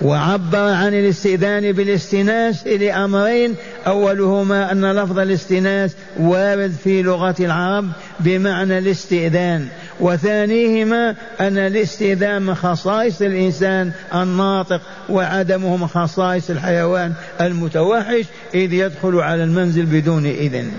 وعبر 0.02 0.58
عن 0.58 0.93
الاستئذان 0.93 1.71
بالاستناس 1.71 2.67
لأمرين 2.67 3.56
أولهما 3.88 4.71
أن 4.71 4.91
لفظ 4.91 5.19
الاستناس 5.19 5.91
وارد 6.19 6.75
في 6.84 7.02
لغة 7.02 7.36
العرب 7.39 7.86
بمعنى 8.19 8.78
الاستئذان. 8.78 9.67
وثانيهما 9.99 11.15
أن 11.39 11.57
الاستئذان 11.57 12.41
من 12.41 12.55
خصائص 12.55 13.21
الإنسان 13.21 13.91
الناطق 14.13 14.81
وعدمه 15.09 15.77
من 15.77 15.88
خصائص 15.88 16.49
الحيوان 16.49 17.13
المتوحش 17.41 18.25
إذ 18.53 18.73
يدخل 18.73 19.15
على 19.15 19.43
المنزل 19.43 19.85
بدون 19.85 20.25
إذن. 20.25 20.71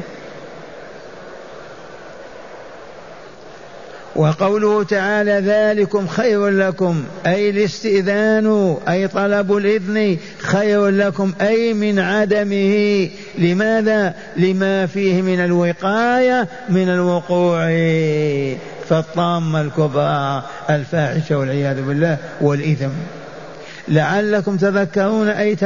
وقوله 4.17 4.85
تعالى 4.85 5.33
ذلكم 5.33 6.07
خير 6.07 6.49
لكم. 6.49 7.05
أي 7.27 7.51
الاستئذان 7.51 8.77
أي 8.89 9.09
طلب 9.09 9.57
الإذن 9.57 10.17
خير 10.39 10.89
لكم 10.89 11.33
أي 11.41 11.75
من 11.75 11.99
عدمه. 11.99 13.09
لماذا؟ 13.39 14.15
لما 14.37 14.87
فيه 14.87 15.23
من 15.23 15.41
الوقاية 15.41 16.49
من 16.69 16.89
الوقوع. 16.89 17.69
فالطامة 18.91 19.61
الكبرى 19.61 20.43
الفاحشة 20.71 21.39
والعياذ 21.39 21.83
بالله 21.83 22.19
والإثم. 22.41 22.91
لعلكم 23.89 24.57
تذكرون 24.57 25.29
أي 25.29 25.57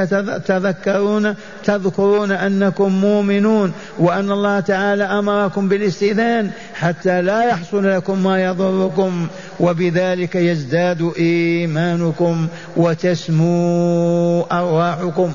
تذكرون 0.46 1.34
تذكرون 1.64 2.32
أنكم 2.32 2.92
مؤمنون 2.92 3.72
وأن 3.98 4.30
الله 4.30 4.60
تعالى 4.60 5.04
أمركم 5.04 5.68
بالاستئذان 5.68 6.50
حتى 6.74 7.22
لا 7.22 7.44
يحصل 7.44 7.90
لكم 7.90 8.22
ما 8.22 8.44
يضركم 8.44 9.26
وبذلك 9.60 10.34
يزداد 10.34 11.12
إيمانكم 11.18 12.46
وتسمو 12.76 14.42
أرواحكم. 14.42 15.32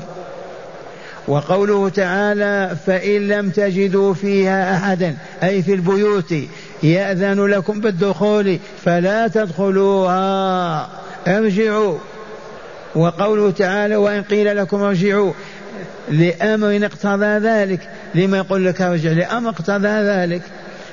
وقوله 1.27 1.89
تعالى 1.89 2.75
فإن 2.85 3.27
لم 3.27 3.49
تجدوا 3.49 4.13
فيها 4.13 4.77
أحدا 4.77 5.15
أي 5.43 5.63
في 5.63 5.73
البيوت 5.73 6.33
يأذن 6.83 7.45
لكم 7.45 7.81
بالدخول 7.81 8.59
فلا 8.85 9.27
تدخلوها. 9.27 10.89
ارجعوا. 11.27 11.97
وقوله 12.95 13.51
تعالى 13.51 13.95
وإن 13.95 14.23
قيل 14.23 14.57
لكم 14.57 14.81
ارجعوا. 14.81 15.33
لأمر 16.09 16.85
اقتضى 16.85 17.25
ذلك. 17.25 17.89
لما 18.15 18.37
يقول 18.37 18.65
لك 18.65 18.81
ارجع؟ 18.81 19.11
لأمر 19.11 19.49
اقتضى 19.49 19.87
ذلك. 19.87 20.41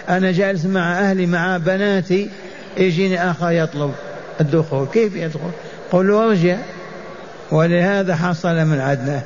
أنا 0.09 0.33
جالس 0.33 0.65
مع 0.65 0.99
أهلي 0.99 1.27
مع 1.27 1.57
بناتي 1.57 2.31
يجيني 2.77 3.31
آخر 3.31 3.51
يطلب 3.51 3.93
الدخول. 4.41 4.87
كيف 4.93 5.17
يدخل؟ 5.17 5.51
قل 5.93 6.09
له 6.09 6.25
ارجع. 6.25 6.57
ولهذا 7.51 8.17
حصل 8.17 8.55
من 8.55 8.81
عدناه 8.81 9.23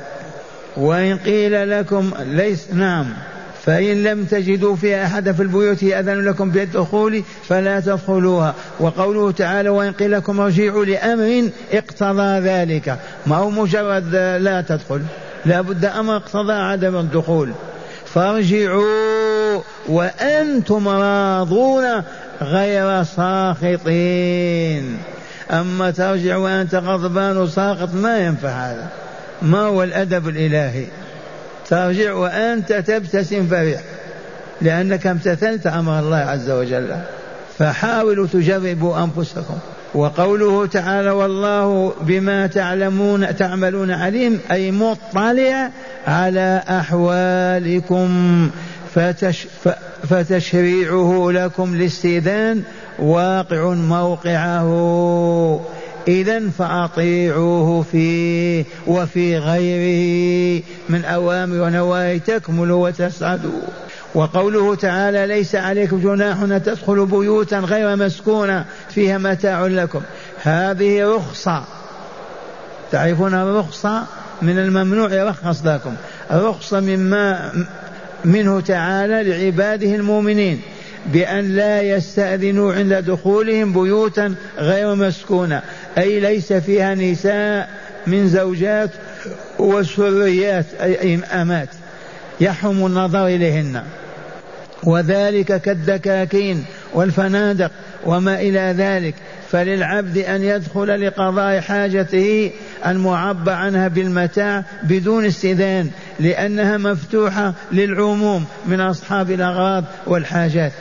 وإن 0.76 1.18
قيل 1.18 1.70
لكم 1.70 2.10
ليس 2.20 2.66
نعم. 2.72 3.06
فإن 3.70 4.02
لم 4.02 4.24
تجدوا 4.24 4.76
فيها 4.76 5.06
أحدا 5.06 5.32
في 5.32 5.42
البيوت 5.42 5.82
يأذن 5.82 6.24
لكم 6.24 6.50
بالدخول 6.50 7.22
فلا 7.48 7.80
تدخلوها. 7.80 8.54
وقوله 8.80 9.30
تعالى 9.30 9.68
وإن 9.68 9.92
قيل 9.92 10.12
لكم 10.12 10.40
ارجعوا 10.40 10.84
لأمر 10.84 11.50
اقتضى 11.72 12.38
ذلك. 12.38 12.98
ما 13.26 13.36
هو 13.36 13.50
مجرد 13.50 14.14
لا 14.40 14.60
تدخل. 14.68 15.02
لا 15.46 15.60
بد 15.60 15.84
أمر 15.84 16.16
اقتضى 16.16 16.52
عدم 16.52 16.96
الدخول. 16.96 17.52
فارجعوا 18.06 19.60
وأنتم 19.88 20.88
راضون 20.88 21.84
غير 22.42 23.02
ساخطين. 23.02 24.98
أما 25.50 25.90
ترجع 25.90 26.36
وأنت 26.36 26.74
غضبان 26.74 27.36
وساخط 27.36 27.94
ما 27.94 28.18
ينفع 28.18 28.48
هذا. 28.48 28.88
ما 29.42 29.60
هو 29.60 29.82
الأدب 29.82 30.28
الإلهي؟ 30.28 30.86
ترجع 31.70 32.12
وأنت 32.12 32.72
تبتسم 32.72 33.46
فرح 33.46 33.80
لأنك 34.60 35.06
امتثلت 35.06 35.66
أمر 35.66 35.98
الله 35.98 36.16
عز 36.16 36.50
وجل. 36.50 36.96
فحاولوا 37.58 38.26
تجربوا 38.32 39.04
أنفسكم. 39.04 39.58
وقوله 39.94 40.66
تعالى 40.66 41.10
والله 41.10 41.92
بما 42.00 42.46
تعلمون 42.46 43.36
تعملون 43.36 43.90
عليم 43.90 44.40
أي 44.50 44.70
مطلع 44.70 45.70
على 46.06 46.62
أحوالكم. 46.68 48.10
فتش 48.94 49.46
فتشريعه 50.08 51.30
لكم 51.30 51.74
الاستئذان 51.74 52.62
واقع 52.98 53.74
موقعه. 53.74 54.70
إذا 56.08 56.48
فأطيعوه 56.58 57.82
فيه 57.82 58.64
وفي 58.86 59.38
غيره 59.38 60.62
من 60.88 61.04
أوامر 61.04 61.60
ونواهي 61.60 62.18
تكملوا 62.18 62.88
وتسعدوا 62.88 63.60
وقوله 64.14 64.74
تعالى 64.74 65.26
ليس 65.26 65.54
عليكم 65.54 66.00
جناح 66.00 66.40
أن 66.40 66.62
تدخلوا 66.62 67.06
بيوتا 67.06 67.58
غير 67.58 67.96
مسكونة 67.96 68.64
فيها 68.88 69.18
متاع 69.18 69.66
لكم 69.66 70.00
هذه 70.42 71.16
رخصة. 71.16 71.64
تعرفون 72.92 73.34
الرخصة 73.34 74.02
من 74.42 74.58
الممنوع 74.58 75.12
يرخص 75.12 75.66
لكم. 75.66 75.94
رخصة 76.32 76.80
مما 76.80 77.52
منه 78.24 78.60
تعالى 78.60 79.22
لعباده 79.22 79.94
المؤمنين. 79.94 80.60
بأن 81.06 81.56
لا 81.56 81.82
يستأذنوا 81.82 82.74
عند 82.74 82.92
دخولهم 82.94 83.72
بيوتا 83.72 84.34
غير 84.58 84.94
مسكونة. 84.94 85.62
أي 85.98 86.20
ليس 86.20 86.52
فيها 86.52 86.94
نساء 86.94 87.68
من 88.06 88.28
زوجات 88.28 88.90
وسريات 89.58 90.66
أي 90.80 91.18
أمات. 91.24 91.68
يحرم 92.40 92.86
النظر 92.86 93.26
إليهن. 93.26 93.82
وذلك 94.84 95.60
كالدكاكين 95.60 96.64
والفنادق 96.94 97.70
وما 98.06 98.40
إلى 98.40 98.74
ذلك. 98.78 99.14
فللعبد 99.50 100.18
أن 100.18 100.42
يدخل 100.42 101.06
لقضاء 101.06 101.60
حاجته 101.60 102.50
المعبى 102.86 103.50
عنها 103.50 103.88
بالمتاع 103.88 104.64
بدون 104.82 105.24
استئذان 105.24 105.90
لأنها 106.20 106.76
مفتوحة 106.76 107.54
للعموم 107.72 108.44
من 108.66 108.80
أصحاب 108.80 109.30
الأغراض 109.30 109.84
والحاجات. 110.06 110.72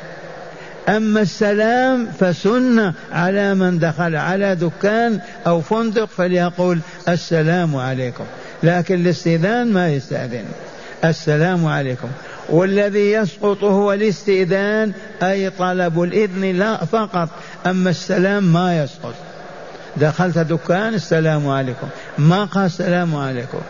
أما 0.90 1.22
السلام 1.22 2.08
فسنة 2.20 2.94
على 3.12 3.56
من 3.56 3.80
دخل 3.80 4.16
على 4.16 4.56
دكان 4.56 5.20
أو 5.48 5.62
فندق 5.62 6.06
فليقول 6.06 6.80
السلام 7.08 7.76
عليكم. 7.76 8.24
لكن 8.64 8.96
الاستئذان 8.96 9.74
ما 9.74 9.90
يستأذن. 9.90 10.46
السلام 11.06 11.66
عليكم. 11.66 12.08
والذي 12.50 13.12
يسقط 13.12 13.64
هو 13.64 13.94
الاستئذان 13.94 14.92
أي 15.24 15.50
طلب 15.50 16.04
الإذن 16.04 16.60
لا 16.60 16.86
فقط 16.86 17.30
أما 17.66 17.90
السلام 17.90 18.44
ما 18.54 18.84
يسقط. 18.84 19.14
دخلت 19.98 20.38
دكان 20.38 20.94
السلام 20.94 21.50
عليكم. 21.50 21.88
ما 22.18 22.46
قال 22.46 22.66
السلام 22.66 23.16
عليكم؟ 23.16 23.62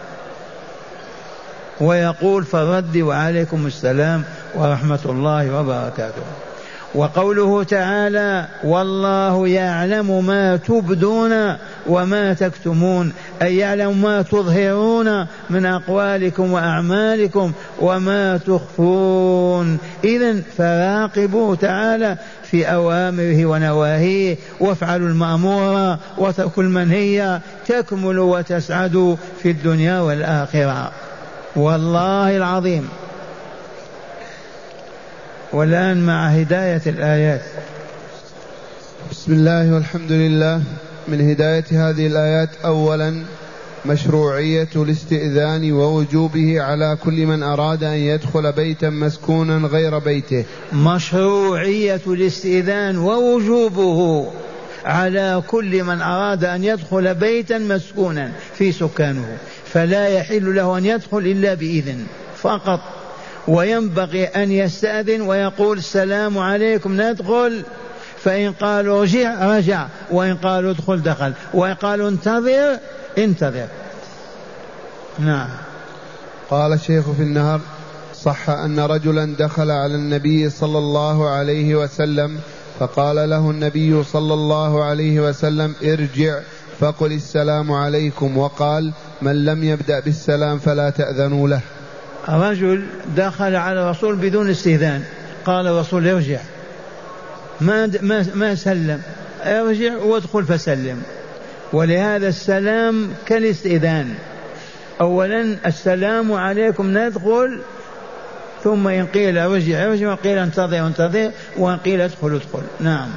ويقول 1.82 2.44
فرد 2.44 2.98
وعليكم 2.98 3.68
السلام 3.68 4.24
ورحمة 4.56 5.00
الله 5.06 5.60
وبركاته. 5.60 6.22
وقوله 6.96 7.64
تعالى 7.64 8.48
والله 8.64 9.48
يعلم 9.48 10.26
ما 10.26 10.56
تبدون 10.56 11.56
وما 11.88 12.34
تكتمون 12.34 13.14
أي 13.42 13.58
يعلم 13.58 14.02
ما 14.02 14.22
تظهرون 14.22 15.26
من 15.50 15.66
أقوالكم 15.66 16.52
وأعمالكم 16.52 17.52
وما 17.80 18.38
تخفون. 18.38 19.78
إذا 20.04 20.42
فراقبوا 20.58 21.56
تعالى 21.56 22.18
في 22.44 22.66
أوامره 22.66 23.46
ونواهيه 23.46 24.38
وافعلوا 24.60 25.10
المأمور 25.10 25.98
وتركوا 26.18 26.64
المنهي 26.64 27.40
تكملوا 27.68 28.38
وتسعدوا 28.38 29.16
في 29.44 29.52
الدنيا 29.52 30.00
والآخرة. 30.00 30.92
والله 31.56 32.38
العظيم. 32.38 32.90
والآن 35.54 36.06
مع 36.06 36.28
هداية 36.28 36.82
الآيات. 36.88 37.42
بسم 39.12 39.34
الله 39.34 39.74
والحمد 39.74 40.12
لله. 40.12 40.62
من 41.08 41.30
هداية 41.30 41.66
هذه 41.72 42.08
الآيات 42.08 42.50
أولا 42.66 43.24
مشروعية 43.86 44.68
الاستئذان 44.76 45.72
ووجوبه 45.72 46.62
على 46.62 46.98
كل 47.04 47.26
من 47.26 47.44
أراد 47.44 47.84
أن 47.84 47.98
يدخل 47.98 48.52
بيتا 48.52 48.90
مسكونا 48.90 49.68
غير 49.68 50.00
بيته. 50.00 50.46
مشروعية 50.74 52.02
الاستئذان 52.08 52.98
ووجوبه 52.98 54.28
على 54.86 55.44
كل 55.48 55.84
من 55.84 56.02
أراد 56.02 56.44
أن 56.44 56.64
يدخل 56.64 57.16
بيتا 57.16 57.58
مسكونا 57.58 58.32
في 58.58 58.72
سكانه. 58.72 59.38
فلا 59.66 60.08
يحل 60.08 60.56
له 60.56 60.78
أن 60.78 60.86
يدخل 60.86 61.18
إلا 61.18 61.54
بإذن. 61.54 62.06
فقط 62.38 62.99
وينبغي 63.50 64.26
أن 64.26 64.52
يستأذن 64.52 65.22
ويقول 65.22 65.78
السلام 65.78 66.38
عليكم. 66.38 67.02
ندخل 67.02 67.64
فإن 68.24 68.52
قالوا 68.52 69.04
رجع 69.04 69.58
رجع. 69.58 69.88
وإن 70.12 70.36
قالوا 70.36 70.72
ادخل 70.72 71.02
دخل. 71.02 71.34
وإن 71.54 71.74
قالوا 71.74 72.10
انتظر 72.10 72.78
انتظر. 73.18 73.68
نعم. 75.20 75.50
قال 76.50 76.74
الشيخ 76.74 77.12
في 77.12 77.24
النهر 77.24 77.60
صح 78.16 78.50
أن 78.50 78.80
رجلا 78.80 79.36
دخل 79.40 79.72
على 79.72 79.96
النبي 79.96 80.50
صلى 80.50 80.78
الله 80.78 81.30
عليه 81.30 81.76
وسلم 81.76 82.40
فقال 82.80 83.30
له 83.30 83.50
النبي 83.52 84.04
صلى 84.04 84.34
الله 84.34 84.84
عليه 84.84 85.20
وسلم 85.20 85.76
ارجع 85.84 86.40
فقل 86.80 87.12
السلام 87.12 87.72
عليكم. 87.72 88.38
وقال 88.38 88.94
من 89.22 89.46
لم 89.46 89.64
يبدأ 89.64 90.00
بالسلام 90.00 90.60
فلا 90.60 90.90
تأذنوا 90.90 91.50
له. 91.50 91.62
رجل 92.30 92.84
دخل 93.18 93.56
على 93.56 93.82
الرسول 93.82 94.16
بدون 94.16 94.50
استئذان. 94.50 95.04
قال 95.46 95.68
الرسول 95.68 96.08
ارجع. 96.08 96.40
ما 97.62 97.92
ما 98.02 98.26
ما 98.34 98.56
سلم. 98.56 99.02
ارجع 99.44 99.98
وادخل 99.98 100.46
فسلم. 100.46 101.02
ولهذا 101.74 102.28
السلام 102.28 103.10
كالاستئذان. 103.26 104.14
اولا 105.02 105.56
السلام 105.66 106.32
عليكم 106.32 106.98
ندخل. 106.98 107.60
ثم 108.64 108.88
إن 108.88 109.06
قيل 109.06 109.38
ارجع 109.38 109.86
ارجع 109.86 110.12
وقيل 110.12 110.38
انتظر 110.38 110.88
انتظر. 110.88 111.32
وإن 111.58 111.78
قيل 111.78 112.02
ادخل 112.02 112.36
ادخل. 112.36 112.64
نعم. 112.80 113.10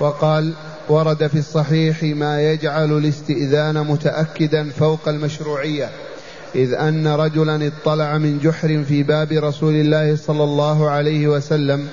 وقال 0.00 0.54
ورد 0.88 1.26
في 1.26 1.38
الصحيح 1.38 2.02
ما 2.02 2.42
يجعل 2.42 2.98
الاستئذان 2.98 3.86
متأكدا 3.86 4.70
فوق 4.70 5.08
المشروعية. 5.08 5.88
إذ 6.54 6.72
أن 6.72 7.06
رجلا 7.06 7.66
اطلع 7.66 8.18
من 8.18 8.38
جحر 8.38 8.84
في 8.88 9.02
باب 9.02 9.32
رسول 9.32 9.74
الله 9.74 10.16
صلى 10.16 10.44
الله 10.44 10.90
عليه 10.90 11.28
وسلم 11.28 11.88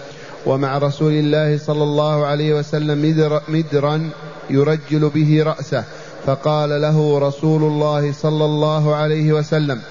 ومع 0.45 0.77
رسول 0.77 1.13
الله 1.13 1.57
صلى 1.57 1.83
الله 1.83 2.25
عليه 2.25 2.53
وسلم 2.53 3.09
مدر 3.09 3.41
مدرا 3.47 4.09
يرجل 4.49 5.09
به 5.09 5.43
رأسه 5.43 5.83
فقال 6.25 6.81
له 6.81 7.19
رسول 7.19 7.63
الله 7.63 8.11
صلى 8.11 8.45
الله 8.45 8.95
عليه 8.95 9.33
وسلم 9.33 9.81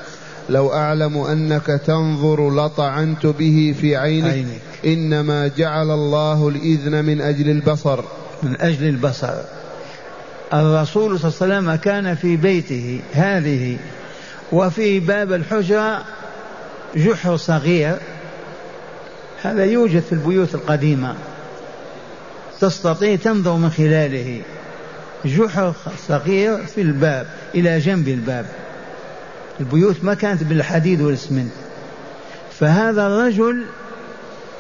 لو 0.49 0.73
أعلم 0.73 1.19
أنك 1.19 1.67
تنظر 1.67 2.51
لطعنت 2.51 3.27
به 3.27 3.75
في 3.81 3.97
عينك, 3.97 4.33
عينك. 4.33 4.61
إنما 4.87 5.51
جعل 5.57 5.91
الله 5.91 6.49
الإذن 6.49 7.05
من 7.05 7.21
أجل 7.21 7.51
البصر. 7.51 8.01
من 8.43 8.61
أجل 8.61 8.89
البصر. 8.89 9.35
الرسول 10.55 11.21
صلى 11.21 11.31
الله 11.31 11.55
عليه 11.57 11.69
وسلم 11.69 11.75
كان 11.75 12.15
في 12.15 12.37
بيته 12.37 13.01
هذه 13.13 13.77
وفي 14.53 15.01
باب 15.01 15.33
الحجرة 15.33 16.05
جحر 16.97 17.37
صغير. 17.37 17.97
هذا 19.43 19.65
يوجد 19.65 20.01
في 20.01 20.13
البيوت 20.13 20.55
القديمة. 20.55 21.15
تستطيع 22.61 23.17
تنظر 23.17 23.57
من 23.57 23.71
خلاله. 23.71 24.43
جحر 25.25 25.73
صغير 26.09 26.67
في 26.67 26.81
الباب 26.81 27.27
إلى 27.55 27.79
جنب 27.79 28.09
الباب. 28.09 28.47
البيوت 29.61 30.05
ما 30.05 30.15
كانت 30.15 30.43
بالحديد 30.43 31.01
والاسمنت. 31.01 31.53
فهذا 32.59 33.07
الرجل 33.07 33.65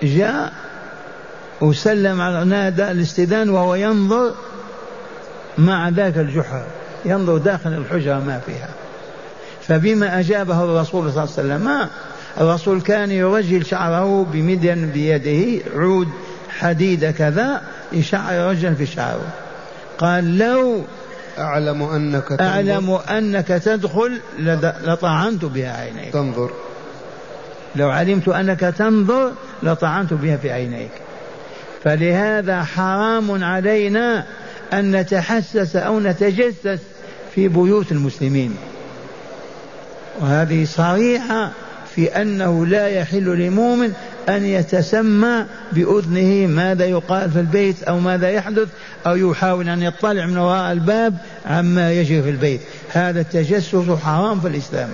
جاء 0.02 0.52
وسلم 1.60 2.20
على 2.20 2.44
نادى 2.44 2.90
الاستئذان 2.90 3.50
وهو 3.50 3.74
ينظر 3.74 4.34
مع 5.58 5.88
ذاك 5.88 6.18
الجحر. 6.18 6.64
ينظر 7.04 7.36
داخل 7.36 7.72
الحجرة 7.72 8.18
ما 8.18 8.40
فيها. 8.46 8.68
فبما 9.70 10.20
أجابه 10.20 10.64
الرسول 10.64 11.12
صلى 11.12 11.24
الله 11.24 11.34
عليه 11.38 11.48
وسلم 11.48 11.64
ما؟ 11.64 11.88
الرسول 12.40 12.80
كان 12.80 13.10
يرجل 13.10 13.66
شعره 13.66 14.26
بمدين 14.32 14.86
بيده 14.86 15.62
عود 15.74 16.08
حديد 16.58 17.10
كذا 17.10 17.62
يشعر 17.92 18.50
رجلا 18.50 18.74
في 18.74 18.86
شعره. 18.86 19.28
قال 19.98 20.38
لو 20.38 20.82
أعلم 21.38 21.82
أنك 21.82 22.28
تنظر. 22.28 22.44
أعلم 22.44 22.90
أنك 22.90 23.48
تدخل 23.48 24.20
لطعنت 24.84 25.44
بها 25.44 25.76
عينيك. 25.76 26.12
تنظر. 26.12 26.50
لو 27.76 27.90
علمت 27.90 28.28
أنك 28.28 28.60
تنظر 28.60 29.32
لطعنت 29.62 30.12
بها 30.12 30.36
في 30.36 30.50
عينيك. 30.52 30.90
فلهذا 31.84 32.62
حرام 32.62 33.44
علينا 33.44 34.24
أن 34.72 34.96
نتحسس 34.96 35.76
أو 35.76 36.00
نتجسس 36.00 36.80
في 37.34 37.48
بيوت 37.48 37.92
المسلمين. 37.92 38.56
وهذه 40.20 40.64
صريحة 40.64 41.50
في 41.94 42.22
أنه 42.22 42.66
لا 42.66 42.88
يحل 42.88 43.24
لمؤمن 43.24 43.92
أن 44.28 44.44
يتسمى 44.44 45.44
بأذنه 45.72 46.46
ماذا 46.46 46.84
يقال 46.84 47.30
في 47.30 47.40
البيت 47.40 47.82
أو 47.82 47.98
ماذا 47.98 48.30
يحدث 48.30 48.68
أو 49.06 49.16
يحاول 49.16 49.68
أن 49.68 49.82
يطلع 49.82 50.26
من 50.26 50.38
وراء 50.38 50.72
الباب 50.72 51.16
عما 51.46 51.92
يجري 51.92 52.22
في 52.22 52.30
البيت. 52.30 52.60
هذا 52.92 53.20
التجسس 53.20 53.76
حرام 54.04 54.40
في 54.40 54.48
الإسلام. 54.48 54.88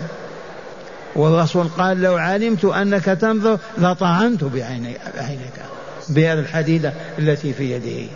والرسول 1.16 1.68
قال 1.68 2.02
لو 2.02 2.16
علمت 2.16 2.64
أنك 2.64 3.04
تنظر 3.04 3.58
لطعنت 3.78 4.44
بعينيك. 4.44 5.00
بهذه 6.08 6.38
الحديدة 6.38 6.92
التي 7.18 7.52
في 7.52 7.72
يده. 7.72 8.10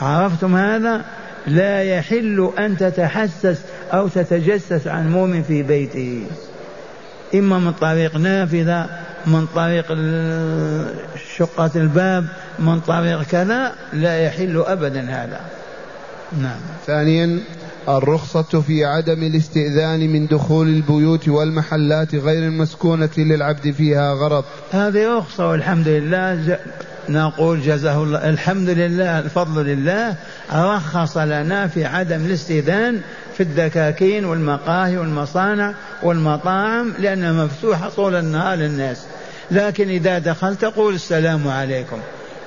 عرفتم 0.00 0.56
هذا؟ 0.56 1.04
لا 1.46 1.82
يحل 1.82 2.52
أن 2.58 2.76
تتحسس 2.76 3.58
أو 3.92 4.08
تتجسس 4.08 4.86
عن 4.86 5.12
مؤمن 5.12 5.42
في 5.42 5.62
بيته. 5.62 6.22
إما 7.34 7.58
من 7.58 7.72
طريق 7.72 8.16
نافذة 8.16 8.86
من 9.26 9.46
طريق 9.46 9.86
شقة 11.36 11.70
الباب 11.76 12.26
من 12.58 12.80
طريق 12.80 13.22
كذا 13.22 13.72
لا 13.92 14.20
يحل 14.20 14.64
أبدا 14.66 15.00
هذا. 15.00 15.40
نعم. 16.42 16.60
ثانيا 16.86 17.40
الرخصة 17.88 18.60
في 18.60 18.84
عدم 18.84 19.22
الاستئذان 19.22 20.00
من 20.12 20.26
دخول 20.26 20.68
البيوت 20.68 21.28
والمحلات 21.28 22.14
غير 22.14 22.42
المسكونة 22.42 23.10
للعبد 23.18 23.70
فيها 23.70 24.12
غرض. 24.14 24.44
هذه 24.72 25.18
رخصة 25.18 25.48
والحمد 25.48 25.88
لله 25.88 26.58
نقول 27.08 27.62
جزاه 27.62 28.02
الله 28.02 28.28
الحمد 28.28 28.68
لله 28.68 29.18
الفضل 29.18 29.64
لله 29.64 30.14
رخص 30.52 31.16
لنا 31.16 31.66
في 31.66 31.84
عدم 31.84 32.24
الاستئذان 32.24 33.00
في 33.36 33.42
الدكاكين 33.42 34.24
والمقاهي 34.24 34.96
والمصانع 34.96 35.74
والمطاعم 36.02 36.92
لأنها 36.98 37.44
مفتوحة 37.44 37.88
طول 37.88 38.14
النهار 38.14 38.58
للناس. 38.58 39.06
لكن 39.50 39.88
إذا 39.88 40.18
دخلت 40.18 40.60
تقول 40.60 40.94
السلام 40.94 41.48
عليكم. 41.48 41.98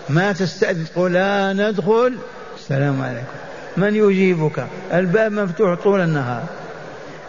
ما 0.09 0.31
تستأذن 0.31 0.85
تقول 0.93 1.13
لا 1.13 1.53
ندخل 1.53 2.13
السلام 2.59 3.01
عليكم. 3.01 3.27
من 3.77 3.95
يجيبك؟ 3.95 4.67
الباب 4.93 5.31
مفتوح 5.31 5.79
طول 5.83 6.01
النهار. 6.01 6.43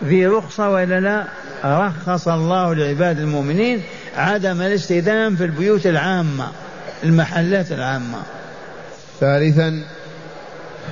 ذي 0.04 0.26
رخصة 0.26 0.70
وإلا 0.70 1.00
لا؟ 1.00 1.24
رخص 1.64 2.28
الله 2.28 2.74
لعباد 2.74 3.18
المؤمنين 3.18 3.82
عدم 4.16 4.62
الاستئذان 4.62 5.36
في 5.36 5.44
البيوت 5.44 5.86
العامة 5.86 6.48
المحلات 7.04 7.72
العامة. 7.72 8.18
ثالثا 9.20 9.82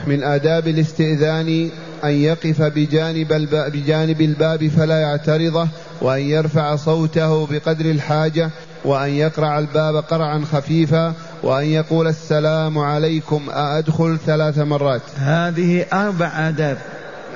من 0.07 0.23
آداب 0.23 0.69
الاستئذان 0.69 1.71
أن 2.05 2.11
يقف 2.11 2.63
بجانب 2.63 3.33
الباب, 3.33 3.73
بجانب 3.73 4.21
الباب 4.21 4.69
فلا 4.69 5.01
يعترضه 5.01 5.69
وأن 6.01 6.21
يرفع 6.21 6.77
صوته 6.77 7.47
بقدر 7.47 7.85
الحاجة 7.85 8.51
وأن 8.85 9.11
يقرع 9.11 9.59
الباب 9.59 9.97
قرعا 9.97 10.45
خفيفا 10.53 11.15
وأن 11.43 11.65
يقول 11.65 12.07
السلام 12.09 12.79
عليكم 12.79 13.51
أأدخل 13.51 14.19
ثلاث 14.27 14.59
مرات. 14.59 15.03
هذه 15.17 15.87
أربع 15.93 16.49
آداب. 16.49 16.79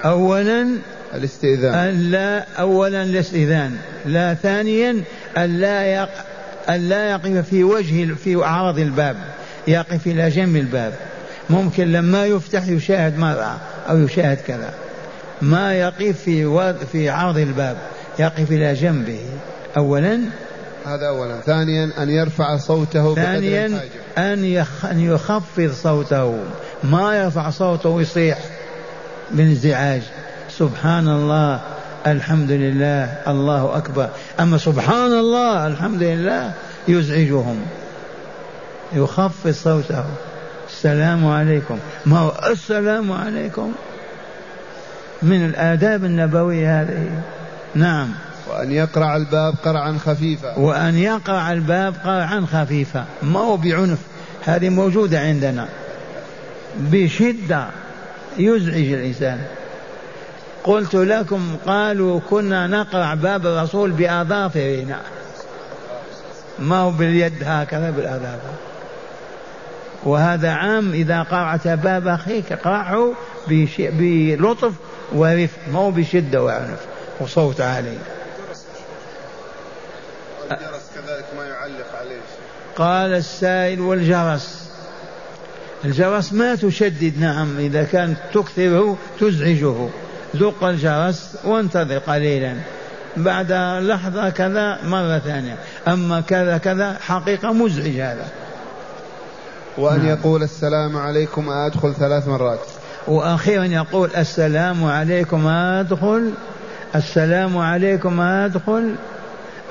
أولا 0.04 0.68
الاستئذان. 1.14 1.74
أن 1.74 2.11
لا 2.11 2.46
أولا 2.61 3.02
الاستئذان. 3.02 3.76
لا 4.07 4.35
ثانيا 4.35 5.02
أن 5.37 5.59
لا 5.59 5.87
يق... 5.87 6.09
أن 6.68 6.88
لا 6.88 7.11
يقف 7.11 7.48
في 7.48 7.64
وجه 7.64 8.14
في 8.14 8.44
أعراض 8.44 8.78
الباب 8.78 9.16
يقف 9.68 10.07
إلى 10.07 10.28
جنب 10.28 10.57
الباب. 10.57 10.92
ممكن 11.50 11.92
لما 11.92 12.26
يفتح 12.26 12.68
يشاهد 12.68 13.18
مرأة. 13.18 13.57
أو 13.90 13.98
يشاهد 13.98 14.38
كذا. 14.46 14.74
ما 15.42 15.74
يقف 15.74 16.22
في. 16.24 16.74
في 16.92 17.11
عرض 17.11 17.38
الباب 17.38 17.77
يقف 18.18 18.51
إلى 18.51 18.74
جنبه. 18.74 19.20
أولا 19.77 20.20
هذا 20.87 21.09
أولا. 21.09 21.40
ثانيا 21.40 21.90
أن 21.98 22.11
يرفع 22.11 22.57
صوته 22.57 23.14
ثانيا 23.14 23.81
أن, 24.18 24.44
يخ... 24.44 24.85
أن 24.85 25.01
يخفض 25.01 25.72
صوته. 25.83 26.38
ما 26.85 27.16
يرفع 27.16 27.51
صوته 27.51 27.88
ويصيح 27.88 28.38
بانزعاج 29.31 30.03
سبحان 30.51 31.09
الله 31.09 31.61
الحمد 32.07 32.51
لله 32.51 33.05
الله 33.29 33.77
أكبر. 33.77 34.09
أما 34.40 34.59
سبحان 34.59 35.12
الله 35.12 35.66
الحمد 35.66 36.03
لله 36.03 36.53
يزعجهم. 36.88 37.61
يخفض 38.92 39.51
صوته. 39.51 40.05
السلام 40.78 41.26
عليكم. 41.26 41.78
ما 42.06 42.18
هو 42.18 42.32
السلام 42.50 43.12
عليكم؟ 43.12 43.72
من 45.22 45.44
الآداب 45.44 46.04
النبوية 46.04 46.82
هذه. 46.82 47.22
نعم. 47.74 48.08
وأن 48.50 48.72
يقرع 48.72 49.16
الباب 49.16 49.54
قرعا 49.64 49.98
خفيفا. 50.06 50.58
وأن 50.58 50.98
يقرع 50.98 51.52
الباب 51.52 51.94
قرعا 52.04 52.46
خفيفا. 52.52 53.04
ما 53.22 53.40
هو 53.40 53.56
بعنف؟ 53.56 53.98
هذه 54.44 54.68
موجودة 54.68 55.20
عندنا. 55.20 55.68
بشدة 56.76 57.66
يزعج 58.38 58.92
الإنسان. 58.92 59.38
قلت 60.64 60.94
لكم 60.94 61.56
قالوا 61.66 62.20
كنا 62.30 62.66
نقرع 62.66 63.14
باب 63.14 63.46
الرسول 63.46 63.90
بأظافرنا 63.90 65.00
ما 66.58 66.76
هو 66.76 66.90
باليد 66.90 67.42
هكذا 67.44 67.90
بالأظافر 67.90 68.67
وهذا 70.04 70.50
عام 70.50 70.92
إذا 70.92 71.22
قرعت 71.22 71.68
باب 71.68 72.08
أخيك 72.08 72.52
قرعه 72.52 73.12
بلطف 73.78 74.72
ورفق 75.12 75.58
ما 75.72 75.78
هو 75.78 75.90
بشدة 75.90 76.42
وعنف. 76.42 76.78
وصوت 77.20 77.61
عالي. 77.61 77.98
الجرس 80.50 80.90
كذلك 80.94 81.24
ما 81.37 81.44
يعلق 81.44 81.96
عليه 82.00 82.20
قال 82.76 83.14
السائل 83.14 83.80
والجرس. 83.80 84.68
الجرس 85.84 86.32
ما 86.32 86.54
تشدد 86.54 87.18
نعم 87.20 87.58
إذا 87.58 87.84
كانت 87.84 88.18
تكثره 88.34 88.96
تزعجه. 89.20 89.88
ذق 90.37 90.64
الجرس 90.64 91.37
وانتظر 91.44 91.98
قليلا. 91.98 92.54
بعد 93.16 93.52
لحظة 93.82 94.30
كذا 94.30 94.78
مرة 94.84 95.18
ثانية. 95.18 95.56
أما 95.88 96.20
كذا 96.20 96.58
كذا 96.58 96.96
حقيقة 97.00 97.52
مزعج 97.52 98.00
هذا. 98.00 98.28
وأن 99.78 99.98
نعم. 99.98 100.08
يقول 100.08 100.42
السلام 100.42 100.96
عليكم 100.96 101.50
أدخل 101.50 101.94
ثلاث 101.94 102.28
مرات. 102.28 102.60
وأخيرا 103.08 103.64
يقول 103.64 104.10
السلام 104.16 104.84
عليكم 104.84 105.46
أدخل 105.46 106.32
السلام 106.94 107.58
عليكم 107.58 108.20
أدخل 108.20 108.94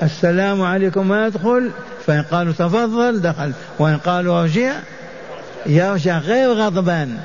السلام 0.02 0.62
عليكم 0.62 1.12
أدخل. 1.12 1.70
فإن 2.06 2.22
قالوا 2.22 2.52
تفضل 2.52 3.20
دخل. 3.20 3.52
وإن 3.78 3.96
قالوا 3.96 4.42
أرجع 4.42 4.72
يرجع 5.66 6.18
غير 6.18 6.52
غضبان 6.52 7.16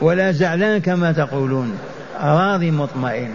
ولا 0.00 0.32
زعلان 0.32 0.80
كما 0.80 1.12
تقولون. 1.12 1.78
راضي 2.20 2.70
مطمئن. 2.70 3.30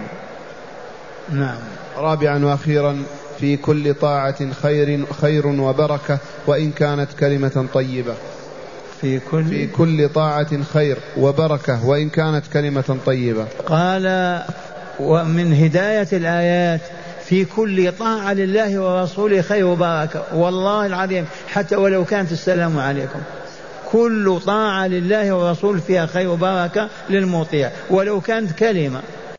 نعم. 1.29 1.57
رابعا 1.97 2.45
وأخيرا 2.45 3.03
في 3.39 3.57
كل 3.57 3.93
طاعة 3.93 4.51
خير 4.61 5.05
خير 5.21 5.47
وبركة 5.47 6.17
وإن 6.47 6.71
كانت 6.71 7.07
كلمة 7.19 7.65
طيبة. 7.73 8.13
في 9.05 9.19
كل 9.19 9.45
في 9.45 9.67
كل 9.67 10.09
طاعة 10.09 10.63
خير 10.63 10.97
وبركة 11.17 11.85
وإن 11.85 12.09
كانت 12.09 12.43
كلمة 12.53 12.97
طيبة. 13.05 13.45
قال 13.65 14.05
ومن 14.99 15.53
هداية 15.53 16.07
الآيات 16.13 16.81
في 17.25 17.45
كل 17.45 17.91
طاعة 17.91 18.33
لله 18.33 18.79
ورسوله 18.79 19.41
خير 19.41 19.65
وبركة. 19.65 20.23
والله 20.33 20.85
العظيم 20.85 21.25
حتى 21.47 21.75
ولو 21.75 22.05
كانت 22.05 22.31
السلام 22.31 22.79
عليكم. 22.79 23.19
كل 23.91 24.39
طاعة 24.45 24.87
لله 24.87 25.35
ورسوله 25.35 25.79
فيها 25.79 26.05
خير 26.05 26.29
وبركة 26.29 26.89
للمطيع 27.09 27.71
ولو 27.89 28.21
كانت 28.21 28.51
كلمة. 28.51 29.01